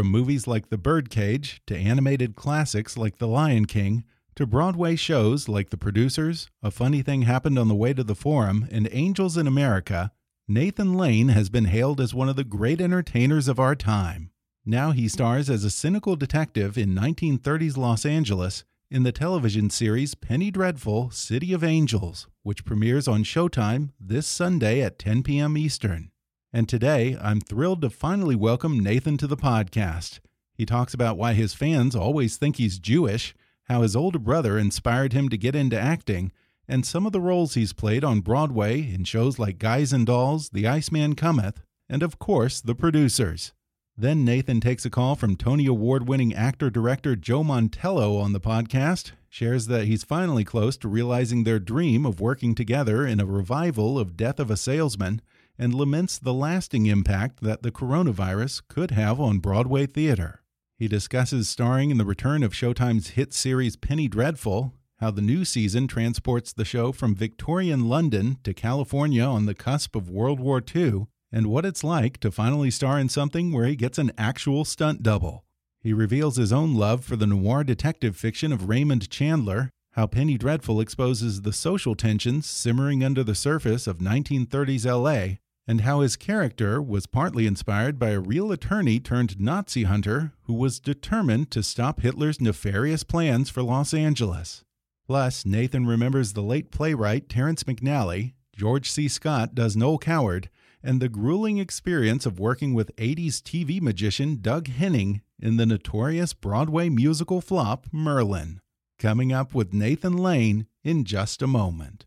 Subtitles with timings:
[0.00, 5.46] From movies like The Birdcage to animated classics like The Lion King to Broadway shows
[5.46, 9.36] like The Producers, A Funny Thing Happened on the Way to the Forum, and Angels
[9.36, 10.10] in America,
[10.48, 14.30] Nathan Lane has been hailed as one of the great entertainers of our time.
[14.64, 20.14] Now he stars as a cynical detective in 1930s Los Angeles in the television series
[20.14, 25.58] Penny Dreadful City of Angels, which premieres on Showtime this Sunday at 10 p.m.
[25.58, 26.10] Eastern.
[26.52, 30.18] And today, I'm thrilled to finally welcome Nathan to the podcast.
[30.52, 35.12] He talks about why his fans always think he's Jewish, how his older brother inspired
[35.12, 36.32] him to get into acting,
[36.66, 40.48] and some of the roles he's played on Broadway in shows like Guys and Dolls,
[40.48, 43.52] The Iceman Cometh, and of course, The Producers.
[43.96, 48.40] Then Nathan takes a call from Tony Award winning actor director Joe Mantello on the
[48.40, 53.24] podcast, shares that he's finally close to realizing their dream of working together in a
[53.24, 55.22] revival of Death of a Salesman
[55.60, 60.42] and laments the lasting impact that the coronavirus could have on Broadway theater.
[60.78, 65.44] He discusses starring in the return of Showtime's hit series Penny Dreadful, how the new
[65.44, 70.62] season transports the show from Victorian London to California on the cusp of World War
[70.74, 74.64] II, and what it's like to finally star in something where he gets an actual
[74.64, 75.44] stunt double.
[75.82, 80.38] He reveals his own love for the noir detective fiction of Raymond Chandler, how Penny
[80.38, 85.36] Dreadful exposes the social tensions simmering under the surface of 1930s LA,
[85.70, 90.52] and how his character was partly inspired by a real attorney turned Nazi hunter who
[90.52, 94.64] was determined to stop Hitler's nefarious plans for Los Angeles.
[95.06, 99.06] Plus, Nathan remembers the late playwright Terrence McNally, George C.
[99.06, 100.50] Scott does Noel Coward,
[100.82, 106.34] and the grueling experience of working with 80s TV magician Doug Henning in the notorious
[106.34, 108.58] Broadway musical flop Merlin.
[108.98, 112.06] Coming up with Nathan Lane in just a moment.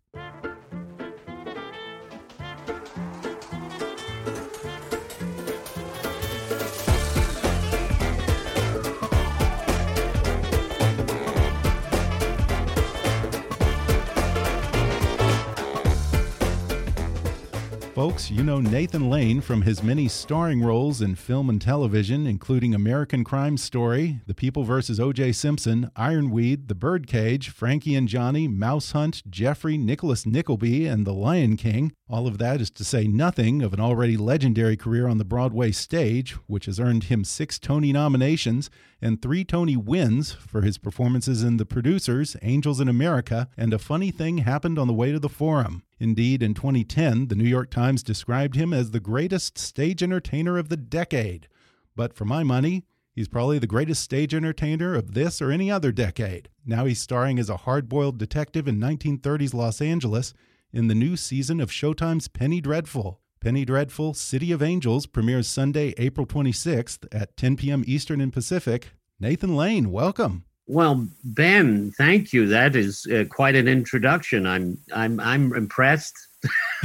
[17.96, 22.74] Folks, you know Nathan Lane from his many starring roles in film and television, including
[22.74, 25.00] American Crime Story, The People vs.
[25.00, 25.34] O.J.
[25.34, 31.56] Simpson, Ironweed, The Birdcage, Frankie and Johnny, Mouse Hunt, Jeffrey, Nicholas Nickleby, and The Lion
[31.56, 31.94] King.
[32.10, 35.72] All of that is to say nothing of an already legendary career on the Broadway
[35.72, 38.72] stage, which has earned him six Tony nominations
[39.04, 43.78] and three Tony wins for his performances in The Producers, Angels in America, and A
[43.78, 45.84] Funny Thing Happened on the Way to the Forum.
[46.00, 50.70] Indeed, in 2010, the New York Times described him as the greatest stage entertainer of
[50.70, 51.50] the decade.
[51.98, 55.92] But for my money, he's probably the greatest stage entertainer of this or any other
[55.92, 56.48] decade.
[56.66, 60.34] Now he's starring as a hard boiled detective in 1930s Los Angeles
[60.72, 63.20] in the new season of Showtime's Penny Dreadful.
[63.44, 67.84] Penny Dreadful City of Angels premieres Sunday, April 26th at 10 p.m.
[67.86, 68.92] Eastern and Pacific.
[69.20, 70.46] Nathan Lane, welcome.
[70.66, 72.48] Well, Ben, thank you.
[72.48, 74.48] That is uh, quite an introduction.
[74.48, 76.16] I'm I'm I'm impressed.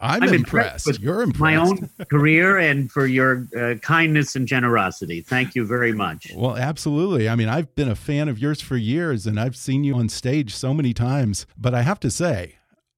[0.00, 0.88] I'm, I'm, impressed.
[0.88, 1.40] impressed You're impressed.
[1.40, 5.20] My own career and for your uh, kindness and generosity.
[5.20, 6.32] Thank you very much.
[6.34, 7.28] Well, absolutely.
[7.28, 10.08] I mean, I've been a fan of yours for years and I've seen you on
[10.08, 12.56] stage so many times, but I have to say,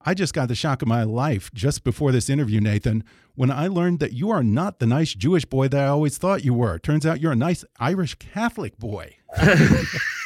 [0.08, 3.02] I just got the shock of my life just before this interview, Nathan,
[3.34, 6.44] when I learned that you are not the nice Jewish boy that I always thought
[6.44, 6.78] you were.
[6.78, 9.16] Turns out you're a nice Irish Catholic boy.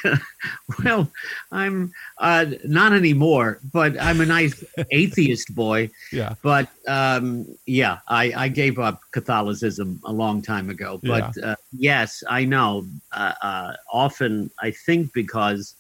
[0.85, 1.11] well,
[1.50, 5.88] I'm uh, not anymore, but I'm a nice atheist boy.
[6.12, 6.35] Yeah.
[6.43, 11.00] But um, yeah, I, I, gave up Catholicism a long time ago.
[11.03, 11.53] But yeah.
[11.53, 12.87] uh, yes, I know.
[13.12, 15.75] Uh, uh often, I think because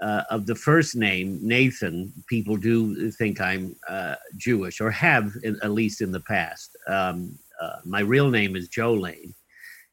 [0.00, 5.58] uh, of the first name Nathan, people do think I'm uh, Jewish or have, in,
[5.62, 6.76] at least in the past.
[6.86, 9.34] Um, uh, my real name is Joe Lane,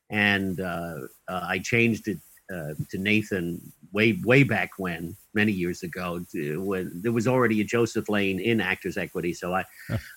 [0.10, 0.96] and uh,
[1.30, 2.20] uh, I changed it
[2.54, 3.62] uh, to Nathan
[3.94, 8.40] way way back when, many years ago, to, when there was already a Joseph Lane
[8.40, 9.34] in Actors Equity.
[9.34, 9.64] So I,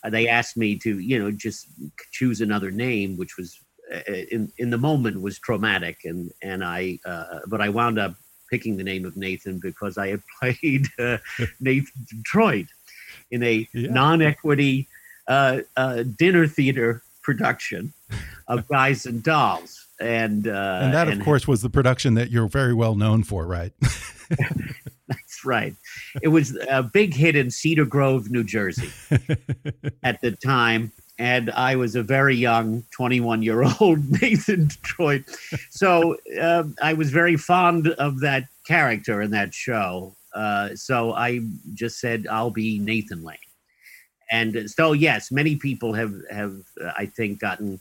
[0.08, 1.68] they asked me to, you know, just
[2.10, 3.60] choose another name, which was
[4.06, 6.98] in in the moment was traumatic, and and I,
[7.46, 8.16] but I wound up
[8.50, 11.18] picking the name of Nathan because I had played uh,
[11.60, 12.66] Nathan Detroit
[13.30, 13.90] in a yeah.
[13.90, 14.88] non-equity
[15.28, 17.92] uh, uh, dinner theater production
[18.48, 22.30] of Guys and Dolls, and uh, and that, of and, course, was the production that
[22.30, 23.72] you're very well known for, right?
[25.08, 25.74] that's right.
[26.22, 28.90] It was a big hit in Cedar Grove, New Jersey,
[30.04, 35.24] at the time and I was a very young 21 year old Nathan Detroit.
[35.70, 40.14] So uh, I was very fond of that character in that show.
[40.34, 41.40] Uh, so I
[41.74, 43.38] just said, I'll be Nathan Lane.
[44.30, 47.80] And so, yes, many people have, have uh, I think, gotten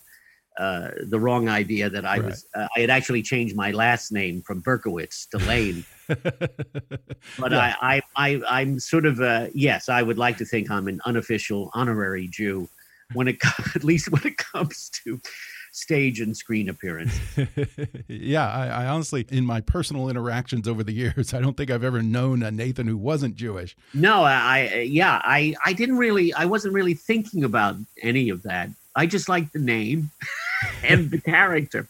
[0.57, 2.23] uh, the wrong idea that I right.
[2.23, 5.83] was, uh, I had actually changed my last name from Berkowitz to Lane.
[6.07, 7.75] but yeah.
[7.81, 11.01] I, I, I, am sort of, a, yes, I would like to think I'm an
[11.05, 12.69] unofficial honorary Jew
[13.13, 13.37] when it
[13.75, 15.19] at least when it comes to
[15.75, 17.19] stage and screen appearance.
[18.07, 21.83] yeah, I, I, honestly, in my personal interactions over the years, I don't think I've
[21.83, 23.75] ever known a Nathan who wasn't Jewish.
[23.93, 28.69] No, I yeah, I I didn't really, I wasn't really thinking about any of that.
[28.95, 30.11] I just liked the name
[30.83, 31.87] and the character,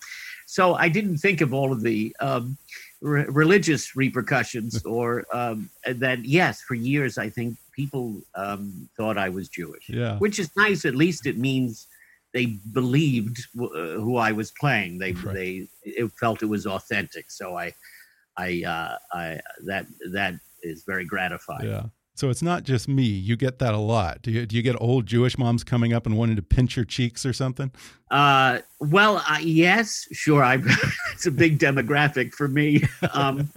[0.48, 2.16] so I didn't think of all of the.
[2.20, 2.58] Um,
[3.02, 9.30] re religious repercussions or um, that yes for years i think people um, thought I
[9.30, 9.90] was Jewish.
[9.90, 10.18] Yeah.
[10.18, 10.86] Which is nice.
[10.86, 11.88] At least it means
[12.34, 15.00] they believed uh, who I was playing.
[15.00, 15.34] They right.
[15.34, 17.32] they it felt it was authentic.
[17.32, 17.74] So I
[18.38, 21.68] I uh, I that that is very gratifying.
[21.68, 21.84] Yeah.
[22.16, 23.04] So it's not just me.
[23.04, 24.22] You get that a lot.
[24.22, 26.86] Do you, do you get old Jewish moms coming up and wanting to pinch your
[26.86, 27.72] cheeks or something?
[28.10, 30.42] Uh, well, uh, yes, sure.
[30.42, 30.60] I
[31.14, 32.84] it's a big demographic for me.
[33.14, 33.50] Um,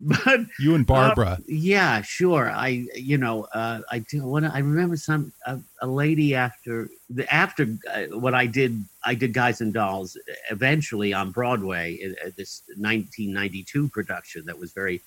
[0.24, 1.38] but you and Barbara.
[1.40, 2.50] Uh, yeah, sure.
[2.50, 4.24] I, you know, uh, I do.
[4.26, 9.16] When I remember some a, a lady after the after uh, what I did, I
[9.16, 10.16] did Guys and Dolls
[10.52, 11.98] eventually on Broadway.
[12.24, 15.02] Uh, this 1992 production that was very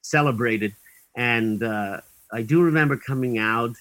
[0.00, 0.74] celebrated,
[1.14, 2.00] and uh,
[2.32, 3.76] I do remember coming out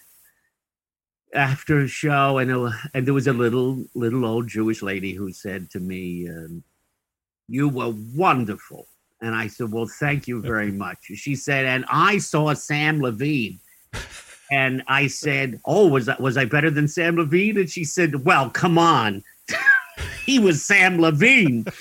[1.34, 5.34] after a show, and it, and there was a little little old Jewish lady who
[5.34, 6.64] said to me, um,
[7.48, 8.86] "You were wonderful."
[9.22, 10.98] And I said, Well, thank you very much.
[11.14, 13.60] She said, And I saw Sam Levene.
[14.52, 17.60] And I said, Oh, was that was I better than Sam Levene?
[17.60, 19.24] And she said, Well, come on.
[20.26, 21.72] he was Sam Levene.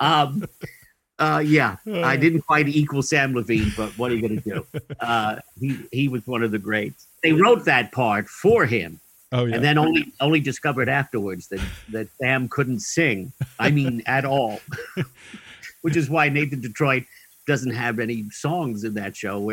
[0.00, 0.44] Um,
[1.18, 4.66] uh, yeah, I didn't quite equal Sam Levene, but what are you going to do?
[5.00, 7.08] Uh, he he was one of the greats.
[7.22, 8.98] They wrote that part for him,
[9.32, 9.56] oh, yeah.
[9.56, 11.60] and then only only discovered afterwards that
[11.90, 13.32] that Sam couldn't sing.
[13.58, 14.60] I mean, at all
[15.82, 17.04] which is why Nathan Detroit
[17.46, 19.50] doesn't have any songs in that show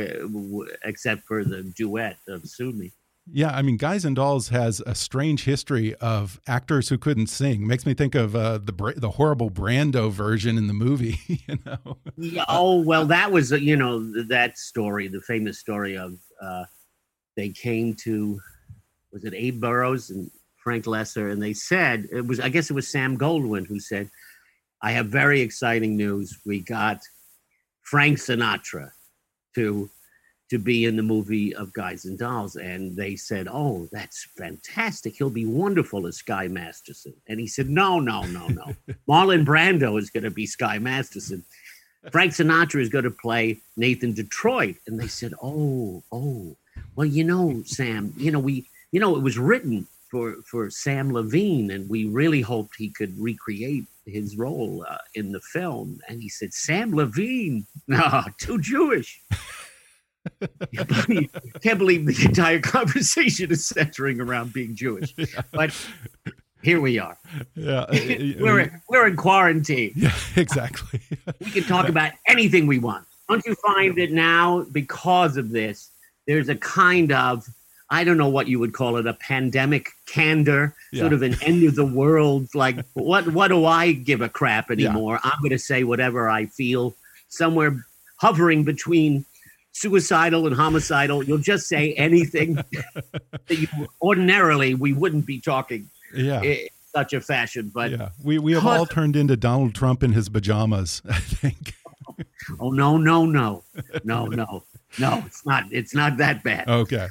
[0.84, 2.92] except for the duet of "Sue Me."
[3.30, 7.68] Yeah, I mean, Guys and Dolls has a strange history of actors who couldn't sing.
[7.68, 11.20] Makes me think of uh, the the horrible Brando version in the movie.
[11.48, 11.98] You know?
[12.18, 12.46] Yeah.
[12.50, 16.66] Oh well, that was you know that story, the famous story of uh,
[17.36, 18.40] they came to
[19.12, 22.74] was it Abe Burrows and Frank Loesser, and they said it was I guess it
[22.74, 24.10] was Sam Goldwyn who said
[24.82, 26.38] I have very exciting news.
[26.46, 27.00] We got
[27.84, 28.92] Frank Sinatra
[29.56, 29.90] to
[30.50, 35.16] to be in the movie of Guys and Dolls, and they said, "Oh, that's fantastic!
[35.16, 38.76] He'll be wonderful as Sky Masterson." And he said, "No, no, no, no.
[39.10, 41.44] Marlon Brando is going to be Sky Masterson.
[42.12, 46.56] Frank Sinatra is going to play Nathan Detroit." And they said, "Oh, oh,
[46.96, 51.12] well, you know, Sam, you know, we, you know, it was written for for Sam
[51.12, 56.22] Levene, and we really hoped he could recreate his role uh, in the film, and
[56.22, 59.22] he said, "Sam Levene, no, ah, too Jewish."
[60.74, 61.30] can't, believe,
[61.62, 65.42] can't believe the entire conversation is centering around being Jewish, yeah.
[65.54, 65.74] but
[66.62, 67.18] here we are.
[67.56, 69.94] Yeah, uh, uh, we're we're in quarantine.
[69.96, 71.00] Yeah, exactly.
[71.40, 73.06] we can talk about anything we want.
[73.30, 75.92] Don't you find that now, because of this,
[76.28, 77.48] there's a kind of
[77.90, 81.02] I don't know what you would call it, a pandemic candor, Yeah.
[81.02, 82.50] sort of an end of the world.
[82.54, 84.90] Like, what what do I give a crap Yeah.
[84.90, 85.20] anymore?
[85.24, 86.96] I'm going to say whatever I feel,
[87.30, 87.86] somewhere
[88.18, 89.26] hovering between
[89.72, 91.24] suicidal and homicidal.
[91.24, 92.56] You'll just say anything
[93.48, 93.68] that you
[94.02, 96.42] ordinarily we wouldn't be talking Yeah.
[96.42, 97.72] in such a fashion.
[97.74, 98.10] But yeah.
[98.24, 101.74] We we have all turned into Donald Trump in his pajamas, I think.
[102.60, 103.64] oh no, no, no,
[104.04, 104.64] no, no,
[105.00, 105.24] no!
[105.26, 105.66] It's not.
[105.72, 106.68] It's not that bad.
[106.68, 107.08] Okay.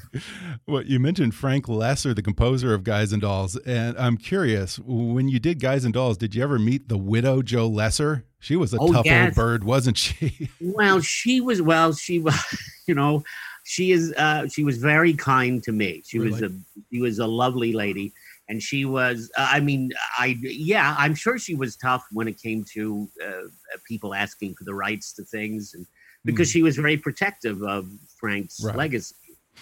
[0.66, 5.28] Well, you mentioned Frank Loesser, the composer of Guys and Dolls, and I'm curious, when
[5.28, 8.24] you did Guys and Dolls, did you ever meet the widow Jo Loesser?
[8.38, 10.50] She was a Oh, tough old bird, wasn't she?
[10.60, 11.62] Well, she was.
[11.62, 12.34] Well, she was.
[12.88, 13.24] You know,
[13.64, 14.12] she is.
[14.16, 16.02] Uh, she was very kind to me.
[16.06, 16.50] She was a.
[16.92, 18.12] She was a lovely lady,
[18.48, 19.28] and she was.
[19.36, 20.36] Uh, I mean, I.
[20.40, 23.48] Yeah, I'm sure she was tough when it came to uh,
[23.88, 25.84] people asking for the rights to things, and
[26.26, 27.88] because she was very protective of
[28.20, 28.62] Frank's.
[28.62, 28.76] Right.
[28.76, 29.14] legacy,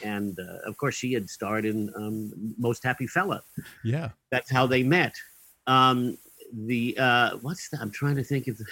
[0.02, 3.42] and uh, of course, she had starred in um, Most Happy Fella.
[3.84, 4.08] yeah.
[4.32, 5.14] That's how they met.
[5.68, 6.18] Um,
[6.52, 7.80] the uh, what's that?
[7.80, 8.58] I'm trying to think of.
[8.58, 8.66] The,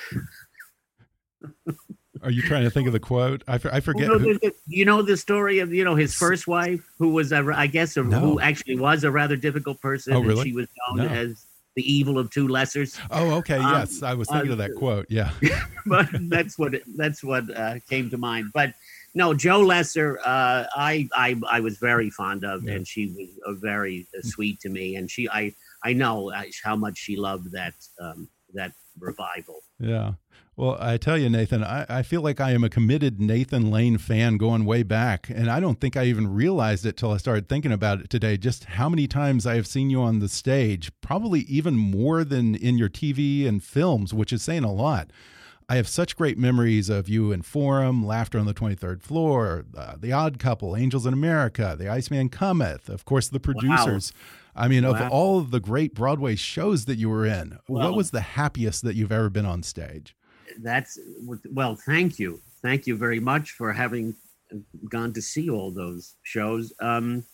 [2.23, 3.43] Are you trying to think of the quote?
[3.49, 4.09] I, I forget.
[4.09, 7.09] Well, who- the- the- you know the story of you know his first wife, who
[7.11, 8.21] was a, I guess a, No.
[8.21, 10.13] who actually was a rather difficult person.
[10.15, 10.45] Oh, and really?
[10.45, 11.13] she was known No.
[11.13, 12.99] as the evil of two lessers.
[13.11, 13.57] oh, okay.
[13.57, 14.03] um, Yes.
[14.03, 15.07] I was thinking of that uh, quote.
[15.09, 15.31] Yeah.
[15.87, 18.51] but that's what that's what uh, came to mind.
[18.53, 18.75] But
[19.15, 22.75] no, Jo Loesser, uh, I, I I was very fond of, Yeah.
[22.75, 24.97] and she was uh, very uh, sweet to me.
[24.97, 29.61] And she, I I know uh, how much she loved that um, that revival.
[29.79, 30.13] Yeah.
[30.55, 33.97] Well, I tell you, Nathan, I, I feel like I am a committed Nathan Lane
[33.97, 35.31] fan going way back.
[35.31, 38.37] And I don't think I even realized it till I started thinking about it today,
[38.37, 42.55] just how many times I have seen you on the stage, probably even more than
[42.55, 45.11] in your TV and films, which is saying a lot.
[45.71, 49.95] I have such great memories of you in Forum, Laughter on the 23rd Floor, uh,
[49.99, 54.13] The Odd Couple, Angels in America, The Iceman Cometh, of course, The Producers.
[54.15, 54.65] Wow.
[54.65, 58.11] I mean, of all of the great Broadway shows that you were in, what was
[58.11, 60.15] the happiest that you've ever been on stage?
[60.61, 60.99] That's
[61.51, 62.41] well thank you.
[62.63, 64.15] Thank you very much for having
[64.89, 66.73] gone to see all those shows.
[66.81, 67.25] Um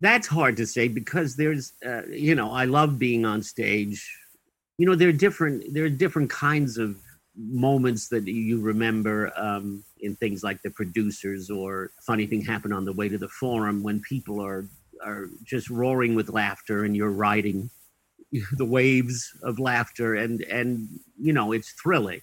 [0.00, 4.06] that's hard to say because there's uh, you know i love being on stage.
[4.78, 6.96] You know there are different there are different kinds of
[7.36, 12.84] moments that you remember um in things like the producers or funny thing happened on
[12.84, 14.68] the way to the forum when people are
[15.04, 17.68] are just roaring with laughter and you're riding
[18.52, 20.88] the waves of laughter and and
[21.20, 22.20] you know it's thrilling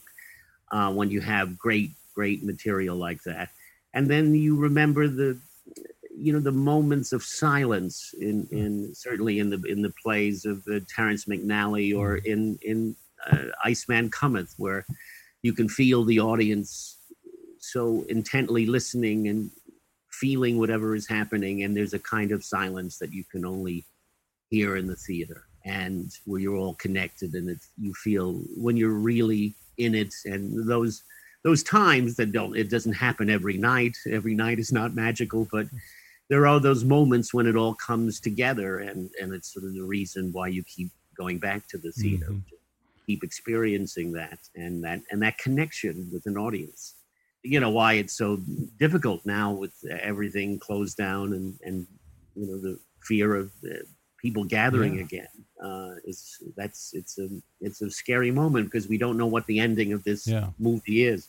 [0.72, 3.50] uh, when you have great great material like that.
[3.94, 5.40] And then you remember the
[6.16, 10.64] you know the moments of silence in in certainly in the in the plays of
[10.68, 12.96] uh, Terrence McNally or in in
[13.30, 14.86] uh, Iceman Cometh where
[15.42, 16.98] you can feel the audience
[17.60, 19.52] so intently listening and
[20.12, 23.86] feeling whatever is happening and there's a kind of silence that you can only
[24.50, 29.00] hear in the theater and where you're all connected and it's you feel when you're
[29.12, 31.04] really in it and those
[31.44, 35.68] those times that don't it doesn't happen every night every night is not magical but
[36.30, 39.84] there are those moments when it all comes together and and it's sort of the
[39.84, 42.50] reason why you keep going back to the theater Mhm.
[42.50, 42.56] to
[43.08, 46.96] keep experiencing that and that and that connection with an audience
[47.44, 48.38] you know why it's so
[48.80, 51.88] difficult now with everything closed down and and
[52.36, 53.84] you know the fear of uh,
[54.22, 55.04] people gathering Yeah.
[55.04, 55.28] again
[55.64, 59.60] uh, is that's it's a it's a scary moment because we don't know what the
[59.60, 60.50] ending of this Yeah.
[60.60, 61.28] movie is.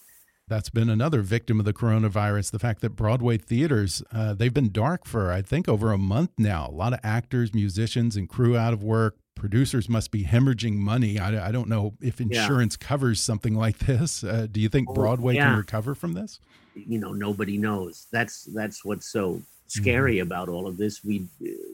[0.49, 2.51] That's been another victim of the coronavirus.
[2.51, 6.31] The fact that Broadway theaters, uh, they've been dark for, I think, over a month
[6.37, 6.67] now.
[6.69, 9.17] A lot of actors, musicians, and crew out of work.
[9.35, 11.19] Producers must be hemorrhaging money.
[11.19, 14.25] I, I don't know if insurance covers something like this.
[14.25, 16.39] Uh, do you think Oh, Broadway can recover from this?
[16.75, 18.07] You know, nobody knows.
[18.11, 21.03] That's that's what's so scary about all of this.
[21.05, 21.27] We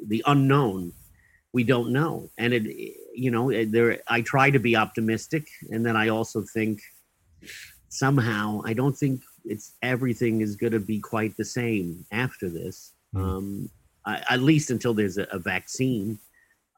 [0.06, 0.92] the unknown.
[1.52, 2.64] We don't know, and it
[3.14, 3.98] you know there.
[4.08, 6.80] I try to be optimistic, and then I also think
[7.88, 12.92] somehow I don't think it's everything is going to be quite the same after this.
[13.14, 13.22] Mhm.
[13.22, 13.70] Um,
[14.04, 16.18] I, at least until there's a, a vaccine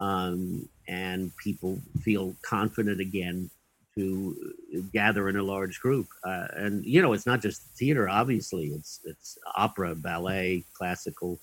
[0.00, 3.50] um, and people feel confident again
[3.94, 4.54] to
[4.92, 6.06] gather in a large group.
[6.24, 8.08] Uh, and you know, it's not just theater.
[8.08, 11.38] Obviously, it's it's opera, ballet, classical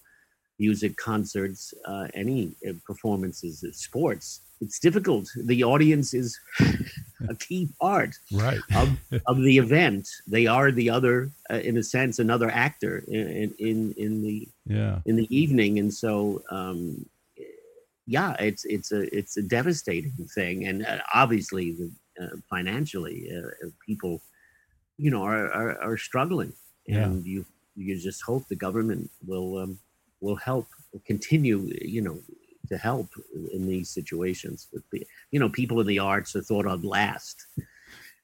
[0.60, 4.42] music, concerts, uh, any uh, performances, uh, sports.
[4.60, 5.28] It's difficult.
[5.46, 6.36] The audience is
[7.30, 8.60] a key part Right.
[8.76, 8.90] of,
[9.28, 10.08] of the event.
[10.28, 14.96] They are the other, uh, in a sense, another actor in in in the Yeah.
[15.06, 17.06] in the evening, and so um,
[18.08, 23.68] yeah, it's it's a it's a devastating thing, and uh, obviously the, uh, financially, uh,
[23.86, 24.22] people,
[24.98, 26.54] you know, are are, are struggling,
[26.88, 27.04] Yeah.
[27.04, 27.46] and you
[27.76, 29.78] you just hope the government will um,
[30.22, 30.68] will help
[31.06, 32.20] continue, you know,
[32.70, 33.10] to help
[33.54, 34.68] in these situations.
[35.32, 37.46] You know, people in the arts are thought of last,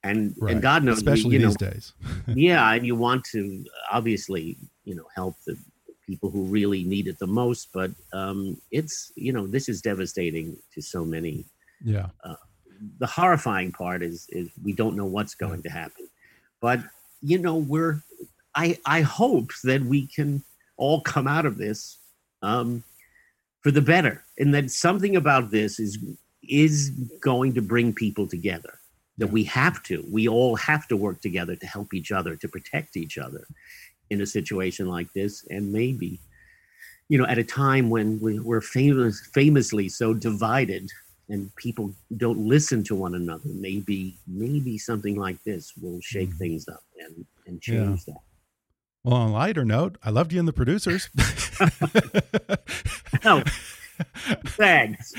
[0.04, 0.54] and Right.
[0.54, 1.94] and God knows, especially you these know, days.
[2.28, 5.58] yeah, and you want to obviously, you know, help the
[6.06, 7.70] people who really need it the most.
[7.74, 11.46] But um, it's, you know, this is devastating to so many.
[11.84, 12.08] Yeah.
[13.00, 16.10] The horrifying part is is we don't know what's going to happen.
[16.60, 16.82] But
[17.22, 18.02] you know, we're
[18.56, 20.44] I I hope that we can
[20.78, 21.98] all come out of this
[22.42, 22.84] um,
[23.62, 25.98] for the better, and that something about this is
[26.50, 26.90] is
[27.22, 28.80] going to bring people together.
[29.18, 32.48] That we have to, we all have to work together to help each other, to
[32.48, 33.46] protect each other
[34.10, 36.20] in a situation like this, and maybe,
[37.10, 40.90] you know, at a time when we, we're famous, famously so divided
[41.30, 46.38] and people don't listen to one another, maybe maybe something like this will shake Mhm.
[46.38, 47.86] things up and and Yeah.
[47.86, 48.22] change that.
[49.04, 51.10] Well, on a lighter note, I loved you and the producers.
[53.26, 53.42] Oh,
[54.48, 55.14] thanks.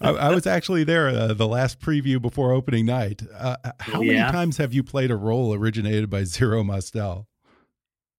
[0.00, 3.22] I was actually there uh, the last preview before opening night.
[3.38, 7.28] Uh, how many times have you played a role originated by Zero Mostel?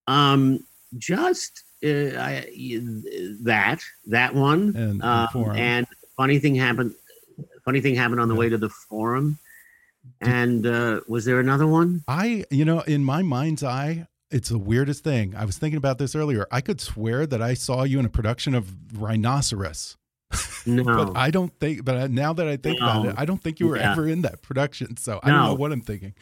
[0.07, 0.63] um,
[0.97, 2.45] just uh, I,
[3.43, 6.93] that that one, And- and um, and funny thing happened.
[7.65, 8.39] Funny thing happened on the Yeah.
[8.39, 9.39] way to the forum.
[10.21, 12.03] And uh, was there another one?
[12.07, 15.35] I, you know, in my mind's eye, it's the weirdest thing.
[15.35, 16.47] I was thinking about this earlier.
[16.51, 19.95] I could swear that I saw you in a production of Rhinoceros,
[20.65, 20.83] No.
[20.83, 21.85] but I don't think.
[21.85, 23.93] But I- now that I think about it, I don't think you were Yeah.
[23.93, 24.97] ever in that production.
[24.97, 26.13] So I don't know what I'm thinking.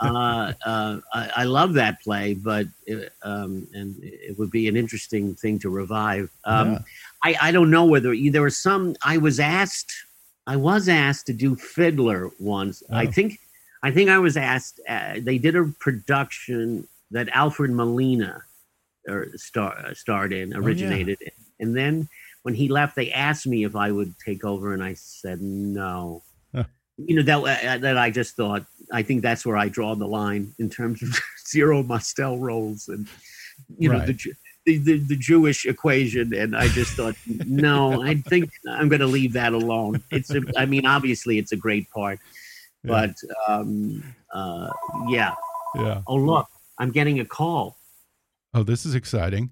[0.00, 4.76] uh, uh, I, I love that play, but it, um, and it would be an
[4.76, 6.30] interesting thing to revive.
[6.44, 6.78] Um, Yeah.
[7.24, 8.94] I, I don't know whether there were some.
[9.04, 9.92] I was asked.
[10.46, 12.82] I was asked to do Fiddler once.
[12.90, 13.10] I Oh.
[13.10, 13.40] think.
[13.82, 14.80] I think I was asked.
[14.88, 18.42] Uh, they did a production that Alfred Molina
[19.08, 20.58] or star, uh, starred in, yeah.
[20.58, 21.30] originated, in.
[21.60, 22.08] and then
[22.42, 26.22] when he left, they asked me if I would take over, and I said no.
[26.54, 26.64] Huh.
[26.96, 28.64] You know that uh, that I just thought.
[28.92, 31.10] I think that's where I draw the line in terms of
[31.48, 33.06] zero Mostel roles and
[33.78, 34.26] you know the, Right.
[34.66, 36.34] The, the the Jewish equation.
[36.34, 40.02] And I just thought, no, I think I'm going to leave that alone.
[40.10, 42.18] It's a, I mean, obviously it's a great part,
[42.84, 42.88] Yeah.
[42.90, 43.14] but
[43.46, 44.70] um, uh,
[45.08, 45.34] yeah.
[45.74, 46.02] Yeah.
[46.06, 47.76] Oh look, I'm getting a call.
[48.54, 49.50] Oh, this is exciting.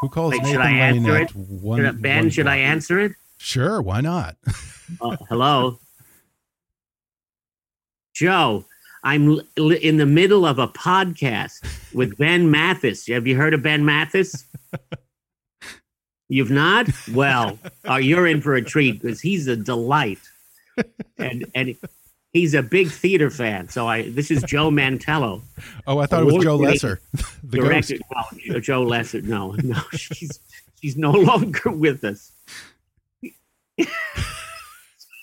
[0.00, 1.36] Who calls Wait, Nathan should I Lane answer at it?
[1.36, 1.78] one?
[1.78, 3.12] Should I- ben, one should I answer it?
[3.38, 4.36] Sure, why not?
[5.00, 5.78] Uh, hello,
[8.14, 8.64] Joe.
[9.02, 13.06] I'm li- in the middle of a podcast with Ben Mathis.
[13.08, 14.46] Have you heard of Ben Mathis?
[16.28, 16.86] You've not?
[17.12, 17.58] Well,
[17.88, 20.20] uh, you're in for a treat because he's a delight,
[21.18, 21.76] and and
[22.34, 23.70] he's a big theater fan.
[23.70, 25.40] So I this is Joe Mantello,
[25.86, 26.98] Oh, I thought it was Jo Loesser,
[27.42, 27.88] the ghost.
[27.88, 27.96] director.
[28.12, 29.22] No, uh, Jo Loesser.
[29.22, 30.38] No, no, she's
[30.82, 32.32] she's no longer with us.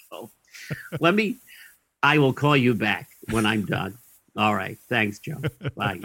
[0.09, 0.31] so,
[0.99, 1.37] let me.
[2.03, 3.95] I will call you back when I'm done.
[4.35, 4.79] All right.
[4.89, 5.39] Thanks, Joe.
[5.75, 6.01] Bye.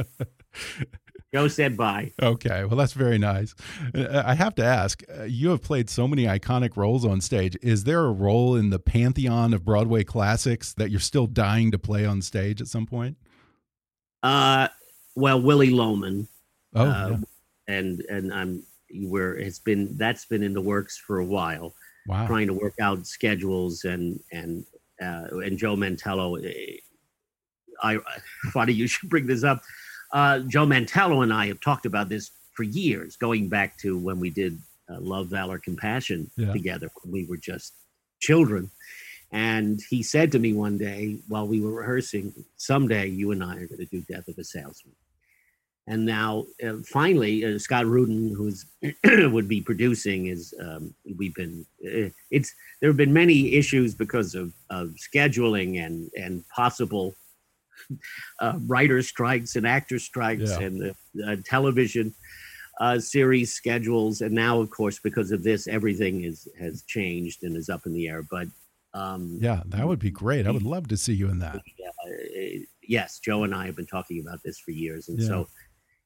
[1.35, 2.13] Joe said bye.
[2.23, 3.55] Okay, well, that's very nice.
[3.95, 7.57] Uh, I have to ask uh, you have played so many iconic roles on stage.
[7.63, 11.79] Is there a role in the pantheon of Broadway classics that you're still dying to
[11.79, 13.17] play on stage at some point?
[14.23, 14.69] Uh,
[15.15, 16.29] well, Willy Loman,
[16.75, 17.17] Oh, uh, yeah.
[17.75, 18.63] and and I'm
[19.05, 21.75] where it's been that's been in the works for a while.
[22.07, 22.27] wow.
[22.27, 24.65] trying to work out schedules and and
[25.03, 26.37] uh, and Joe Mantello.
[26.45, 26.77] eh,
[27.83, 27.99] I
[28.53, 29.63] funny you should bring this up.
[30.13, 34.19] Uh, Joe Mantello and I have talked about this for years, going back to when
[34.19, 34.59] we did
[34.91, 36.53] uh, Love, Valor, Compassion Yeah.
[36.53, 37.75] together when we were just
[38.21, 38.71] children.
[39.33, 43.57] And he said to me one day while we were rehearsing, "Someday you and I
[43.57, 44.95] are going to do Death of a Salesman."
[45.89, 48.67] And now, uh, finally, uh, Scott Rudin, who's
[49.33, 51.67] would be producing, is um, we've been.
[51.85, 57.15] Uh, it's there have been many issues because of, of scheduling and and possible
[58.41, 60.61] uh, writer strikes and actor strikes Yeah.
[60.61, 60.95] and the
[61.27, 62.15] uh, television
[62.81, 67.57] uh, series schedules, and now, of course, because of this, everything is has changed and
[67.57, 68.23] is up in the air.
[68.31, 68.49] But
[68.93, 70.47] um, Yeah, that would be great.
[70.47, 71.57] I would love to see you in that.
[72.07, 75.27] uh, yes, Joe and I have been talking about this for years, and Yeah.
[75.27, 75.49] so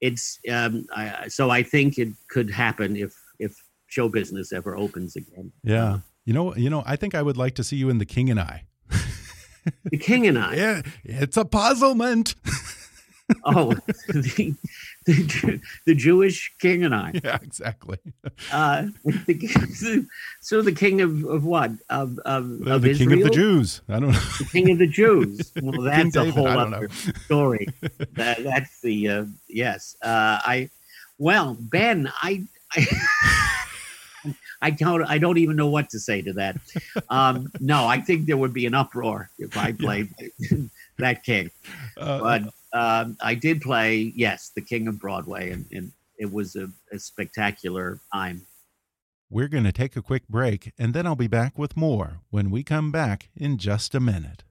[0.00, 3.54] it's um, I, so I think it could happen if if
[3.86, 5.52] show business ever opens again.
[5.64, 5.98] Yeah.
[6.24, 8.30] You know, you know, I think I would like to see you in The King
[8.30, 8.64] and I.
[9.84, 10.54] The King and I.
[10.54, 12.34] Yeah, it's a puzzlement.
[13.44, 13.74] Oh,
[14.08, 14.54] the,
[15.06, 17.12] the the Jewish King and I.
[17.24, 17.98] yeah, exactly.
[18.50, 20.04] Uh, the,
[20.40, 23.82] so the King of, of what of of, The, of the King of the Jews.
[23.88, 24.18] I don't know.
[24.38, 25.52] the King of the Jews.
[25.62, 26.88] Well, that's a David, whole other
[27.24, 27.68] story.
[28.14, 29.94] that, that's the uh, yes.
[30.02, 30.68] Uh, I
[31.18, 32.86] Well, Ben, I, I,
[34.62, 36.56] I don't, I don't even know what to say to that.
[37.08, 40.08] Um, no, I think there would be an uproar if I played
[40.98, 41.50] that king.
[41.96, 42.42] Uh, But
[42.72, 46.98] um, I did play, yes, the King of Broadway, and, and it was a, a
[46.98, 48.46] spectacular time.
[49.30, 52.50] we're going to take a quick break, and then I'll be back with more when
[52.50, 54.44] we come back in just a minute.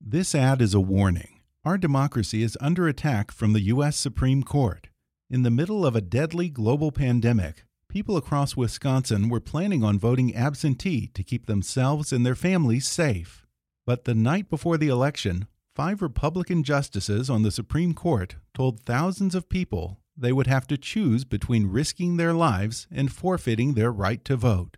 [0.00, 1.33] This ad is a warning.
[1.64, 3.96] Our democracy is under attack from the U.S.
[3.96, 4.88] Supreme Court.
[5.30, 10.36] In the middle of a deadly global pandemic, people across Wisconsin were planning on voting
[10.36, 13.46] absentee to keep themselves and their families safe.
[13.86, 19.34] But the night before the election, five Republican justices on the Supreme Court told thousands
[19.34, 24.22] of people they would have to choose between risking their lives and forfeiting their right
[24.26, 24.76] to vote.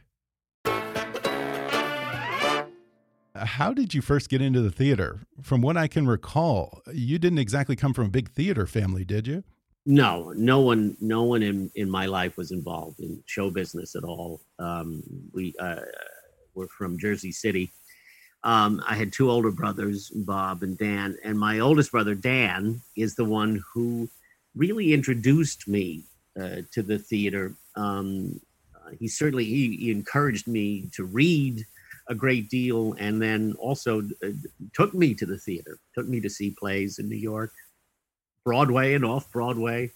[3.35, 5.21] How did you first get into the theater?
[5.41, 9.27] From what I can recall, you didn't exactly come from a big theater family, did
[9.27, 9.43] you?
[9.85, 14.03] No, no one, no one in, in my life was involved in show business at
[14.03, 14.41] all.
[14.59, 15.01] Um,
[15.33, 15.81] we uh,
[16.53, 17.71] were from Jersey City.
[18.43, 23.15] Um, I had two older brothers, Bob and Dan, and my oldest brother Dan is
[23.15, 24.09] the one who
[24.55, 26.03] really introduced me
[26.39, 27.53] uh, to the theater.
[27.75, 28.39] Um,
[28.99, 31.65] he certainly he, he encouraged me to read
[32.11, 34.27] a great deal, and then also uh,
[34.73, 37.51] took me to the theater, took me to see plays in New York.
[38.43, 39.91] Broadway and off Broadway.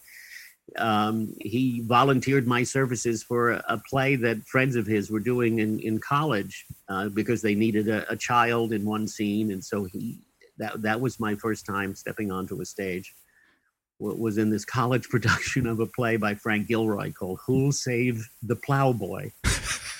[0.77, 5.59] Um, he volunteered my services for a, a play that friends of his were doing
[5.59, 9.85] in, in college uh, because they needed a, a child in one scene, and so
[9.85, 10.19] he
[10.57, 13.13] that that was my first time stepping onto a stage.
[13.99, 18.27] Wa- Was in this college production of a play by Frank Gilroy called "Who'll Save
[18.41, 19.31] the Plowboy."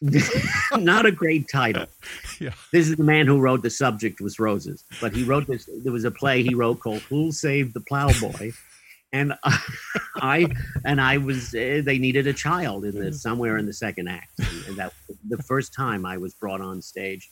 [0.78, 1.86] Not a great title.
[2.38, 2.54] Yeah.
[2.72, 5.68] This is the man who wrote the subject was roses, but he wrote this.
[5.84, 8.52] There was a play he wrote called "Who'll Save the Plowboy,"
[9.12, 9.34] and
[10.16, 10.46] I
[10.86, 11.54] and I was.
[11.54, 14.94] Uh, they needed a child in the somewhere in the second act, and, and that
[15.28, 17.30] the first time I was brought on stage.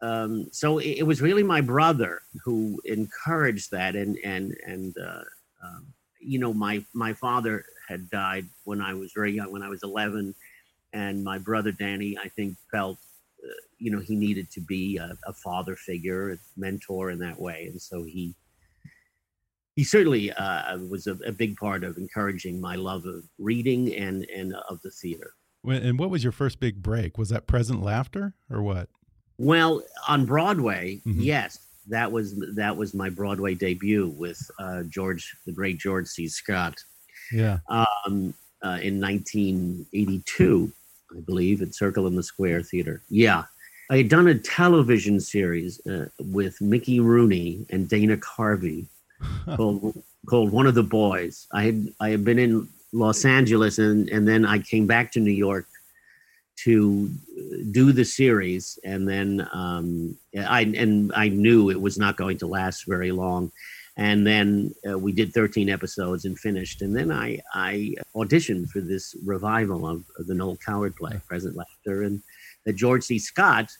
[0.00, 5.22] Um, so it, it was really my brother who encouraged that, and and and uh,
[5.62, 5.86] um,
[6.18, 9.82] you know my my father had died when I was very young, when I was
[9.82, 10.34] eleven,
[10.92, 12.98] and my brother Danny, I think, felt
[13.44, 13.48] uh,
[13.78, 17.66] you know he needed to be a, a father figure, a mentor in that way,
[17.70, 18.34] and so he
[19.76, 24.24] he certainly uh, was a, a big part of encouraging my love of reading and
[24.34, 25.32] and of the theater.
[25.64, 27.18] And what was your first big break?
[27.18, 28.88] Was that Present Laughter or what?
[29.38, 31.16] Well, on Broadway, Mhm.
[31.18, 36.26] yes, that was that was my Broadway debut with uh, George, the great George C.
[36.28, 36.76] Scott,
[37.32, 37.58] Yeah.
[37.68, 40.72] um, uh, in 1982,
[41.16, 43.02] I believe, at Circle in the Square Theater.
[43.08, 43.44] Yeah,
[43.90, 48.86] I had done a television series uh, with Mickey Rooney and Dana Carvey
[49.56, 51.46] called called One of the Boys.
[51.52, 55.20] I had I had been in Los Angeles and and then I came back to
[55.20, 55.66] New York
[56.64, 57.08] to
[57.70, 62.46] do the series and then um, I and I knew it was not going to
[62.46, 63.52] last very long.
[63.98, 66.82] And then uh, we did 13 episodes and finished.
[66.82, 71.56] And then I, I auditioned for this revival of, of the Noel Coward play, Present
[71.56, 72.04] Laughter.
[72.04, 72.22] And
[72.64, 73.18] that George C.
[73.18, 73.70] Scott,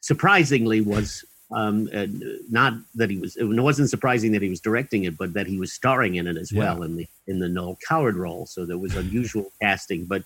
[0.00, 2.06] surprisingly, was um, uh,
[2.50, 5.58] not that he was, it wasn't surprising that he was directing it, but that he
[5.58, 6.60] was starring in it as Yeah.
[6.60, 8.46] well in the, in the Noel Coward role.
[8.46, 10.06] So there was unusual casting.
[10.06, 10.24] But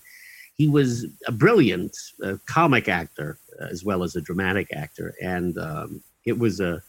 [0.55, 1.95] he was a brilliant
[2.25, 3.39] uh, comic actor
[3.71, 6.83] as well as a dramatic actor, and um, it was a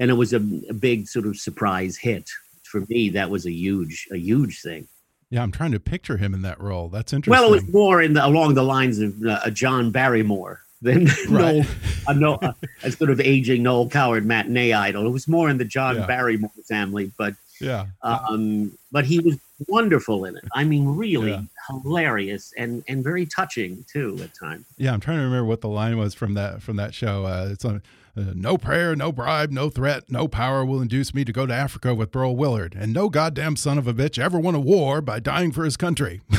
[0.00, 2.28] and it was a, a big sort of surprise hit
[2.64, 3.08] for me.
[3.10, 4.88] That was a huge a huge thing.
[5.30, 6.88] Yeah, I'm trying to picture him in that role.
[6.88, 7.30] That's interesting.
[7.40, 11.04] Well, it was more in the, along the lines of uh, a John Barrymore than
[11.28, 11.54] Right.
[11.56, 11.64] Noel,
[12.08, 15.06] a, no, a, a sort of aging Noel Coward matinee idol.
[15.06, 16.06] It was more in the John Yeah.
[16.06, 17.86] Barrymore family, but yeah.
[18.02, 20.44] um, but he was wonderful in it.
[20.54, 21.42] I mean, really Yeah.
[21.68, 24.64] hilarious and and very touching too at times.
[24.78, 27.24] Yeah, I'm trying to remember what the line was from that from that show.
[27.26, 27.82] Uh, it's on.
[28.20, 31.54] Uh, no prayer, no bribe, no threat, no power will induce me to go to
[31.54, 35.00] Africa with Burl Willard, and no goddamn son of a bitch ever won a war
[35.00, 36.20] by dying for his country.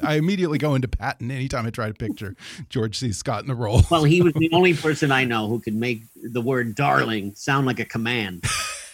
[0.00, 2.36] I immediately go into Patton anytime I try to picture
[2.68, 3.12] George C.
[3.12, 3.82] Scott in the role.
[3.90, 7.66] well, he was the only person I know who could make the word "darling" sound
[7.66, 8.42] like a command.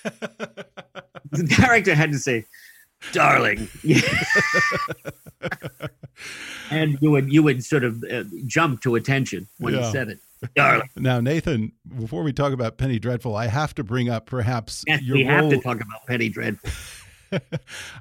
[0.04, 2.46] the character had to say,
[3.12, 3.68] "Darling,"
[6.70, 9.84] and you would you would sort of uh, jump to attention when Yeah.
[9.86, 10.20] he said it.
[10.54, 10.88] Darling.
[10.96, 15.02] Now, Nathan, before we talk about Penny Dreadful, I have to bring up perhaps Yes,
[15.02, 16.70] your we have to talk about Penny Dreadful.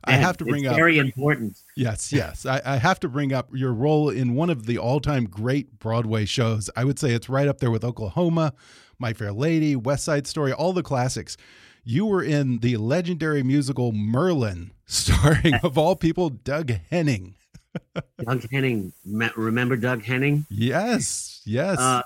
[0.03, 1.57] I have to bring up very important.
[1.75, 2.45] Yes, yes.
[2.45, 5.79] I, I have to bring up your role in one of the all time great
[5.79, 6.69] Broadway shows.
[6.75, 8.53] I would say it's right up there with Oklahoma,
[8.99, 11.37] My Fair Lady, West Side Story, all the classics.
[11.83, 17.35] You were in the legendary musical Merlin, starring, of all people, Doug Henning.
[18.25, 18.93] Doug Henning.
[19.05, 20.45] Remember Doug Henning?
[20.49, 21.79] Yes, yes.
[21.79, 22.01] Uh,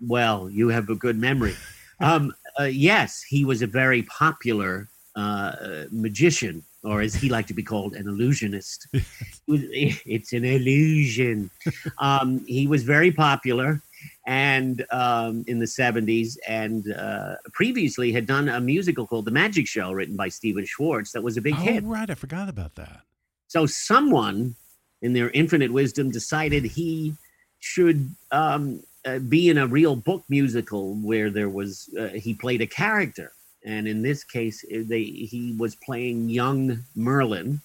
[0.00, 1.54] well, you have a good memory.
[2.00, 7.54] Um, uh, yes, he was a very popular uh, magician, or as he liked to
[7.54, 8.88] be called, an illusionist.
[9.46, 11.50] It's an illusion.
[11.98, 13.82] Um, he was very popular,
[14.26, 19.66] and um, in the seventies, and uh, previously had done a musical called The Magic
[19.66, 21.84] Show, written by Stephen Schwartz, that was a big oh, hit.
[21.84, 22.08] right.
[22.08, 23.00] I forgot about that.
[23.48, 24.56] So someone,
[25.02, 27.14] in their infinite wisdom, decided he
[27.60, 32.60] should um, uh, be in a real book musical where there was uh, he played
[32.60, 33.32] a character,
[33.64, 37.60] and in this case, uh, they he was playing young Merlin,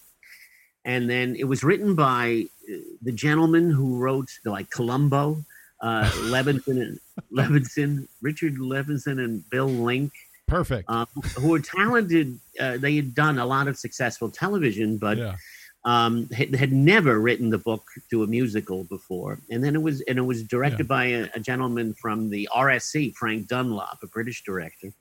[0.85, 5.43] and then it was written by uh, the gentleman who wrote like Columbo,
[5.81, 6.99] uh, Levinson and
[7.31, 10.11] Levinson, Richard Levinson and Bill Link
[10.47, 10.89] Perfect.
[10.89, 12.39] um, who were talented.
[12.59, 15.35] Uh, they had done a lot of successful television, but yeah.
[15.85, 19.39] Um, had, had never written the book to a musical before.
[19.49, 23.15] And then it was and it was directed by a, a gentleman from the RSC,
[23.15, 24.91] Frank Dunlop, a British director,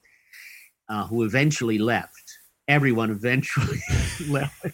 [0.88, 2.38] uh, who eventually left.
[2.68, 3.80] Everyone eventually
[4.28, 4.64] left.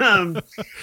[0.00, 0.40] um,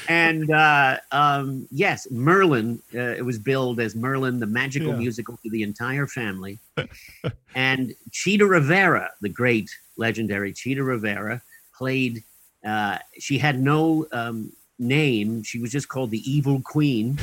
[0.10, 2.82] and uh, um, yes, Merlin.
[2.94, 4.98] Uh, it was billed as Merlin, the magical Yeah.
[4.98, 6.60] musical for the entire family.
[7.56, 11.42] and Chita Rivera, the great legendary Chita Rivera,
[11.78, 12.24] played.
[12.66, 15.44] Uh, she had no um, name.
[15.44, 17.20] She was just called the Evil Queen.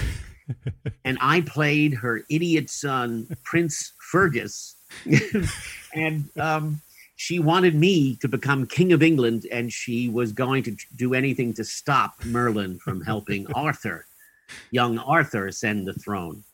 [1.04, 4.76] and I played her idiot son, Prince Fergus.
[5.94, 6.80] and um,
[7.16, 11.52] she wanted me to become King of England, and she was going to do anything
[11.54, 14.06] to stop Merlin from helping Arthur,
[14.70, 16.44] young Arthur, ascend the throne.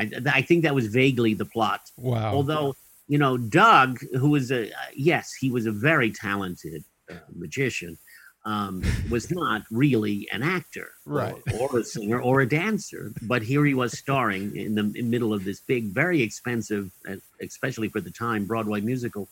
[0.00, 1.90] I, I think that was vaguely the plot.
[1.96, 2.34] Wow.
[2.34, 2.74] Although,
[3.06, 6.93] you know, Doug, who was a, yes, he was a very talented uh,
[7.34, 7.98] magician,
[8.46, 11.42] um, was not really an actor or- Right.
[11.58, 13.12] or, a singer or a dancer.
[13.22, 17.16] But here he was starring in the in middle of this big, very expensive, uh,
[17.40, 19.28] especially for the time, Broadway musical.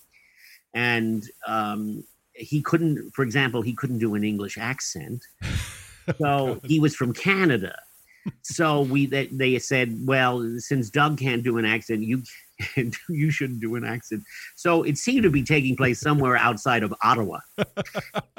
[0.74, 5.22] And um, he couldn't, for example, he couldn't do an English accent.
[6.18, 7.78] So he was from Canada.
[8.42, 12.24] So we they, they said, well, since Doug can't do an accent, you
[12.74, 14.22] can, you shouldn't do an accent.
[14.56, 17.38] So it seemed to be taking place somewhere outside of Ottawa,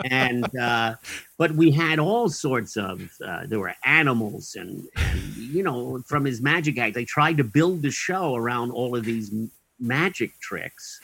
[0.05, 0.95] and uh,
[1.37, 6.25] but we had all sorts of uh, there were animals and, and you know from
[6.25, 10.31] his magic act they tried to build the show around all of these m- magic
[10.41, 10.99] tricks,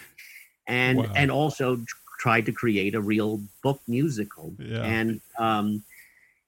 [0.68, 1.12] and Wow.
[1.16, 1.84] and also tr-
[2.20, 4.84] tried to create a real book musical Yeah.
[4.84, 5.84] and um,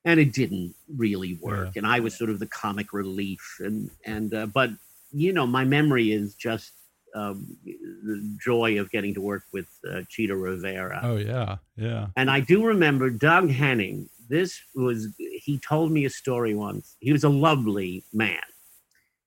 [0.04, 1.72] and it didn't really work.
[1.76, 1.80] Yeah.
[1.80, 4.72] And I was sort of the comic relief, and and uh, but
[5.12, 6.74] you know, my memory is just
[7.16, 11.02] um, the joy of getting to work with uh, Chita Rivera.
[11.04, 11.58] oh, yeah.
[11.76, 12.08] Yeah.
[12.16, 14.10] And I do remember Doug Henning.
[14.30, 16.96] This was he told me a story once.
[17.00, 18.40] He was a lovely man.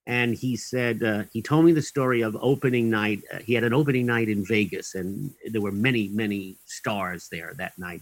[0.06, 3.22] And he said uh, he told me the story of opening night.
[3.32, 7.54] Uh, he had an opening night in Vegas, and there were many, many stars there
[7.58, 8.00] that night.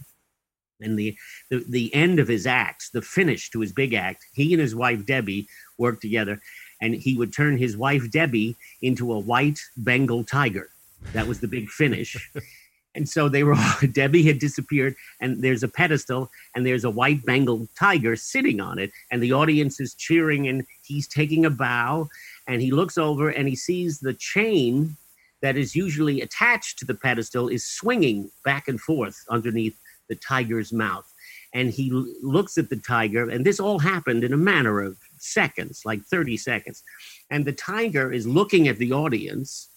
[0.81, 1.15] And the,
[1.49, 4.75] the the end of his act, the finish to his big act, he and his
[4.75, 6.41] wife Debbie worked together,
[6.83, 10.69] and he would turn his wife Debbie into a white Bengal tiger.
[11.13, 12.17] That was the big finish.
[12.95, 13.55] and so they were
[13.93, 18.79] Debbie had disappeared, and there's a pedestal, and there's a white Bengal tiger sitting on
[18.79, 22.09] it, and the audience is cheering, and he's taking a bow,
[22.47, 24.97] and he looks over and he sees the chain
[25.41, 29.77] that is usually attached to the pedestal is swinging back and forth underneath
[30.09, 31.12] the tiger's mouth.
[31.53, 34.97] And he l- looks at the tiger, and this all happened in a matter of
[35.17, 36.83] seconds, like 30 seconds.
[37.29, 39.69] And the tiger is looking at the audience,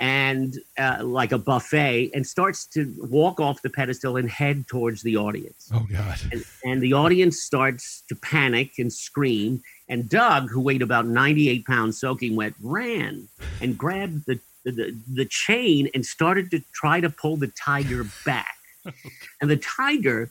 [0.00, 5.02] and uh, like a buffet and starts to walk off the pedestal and head towards
[5.02, 5.70] the audience.
[5.74, 6.18] Oh God!
[6.32, 9.62] And, and the audience starts to panic and scream.
[9.88, 13.28] And Doug, who weighed about 98 pounds soaking wet, ran
[13.60, 18.54] and grabbed the, the, the chain and started to try to pull the tiger back.
[19.40, 20.30] and the tiger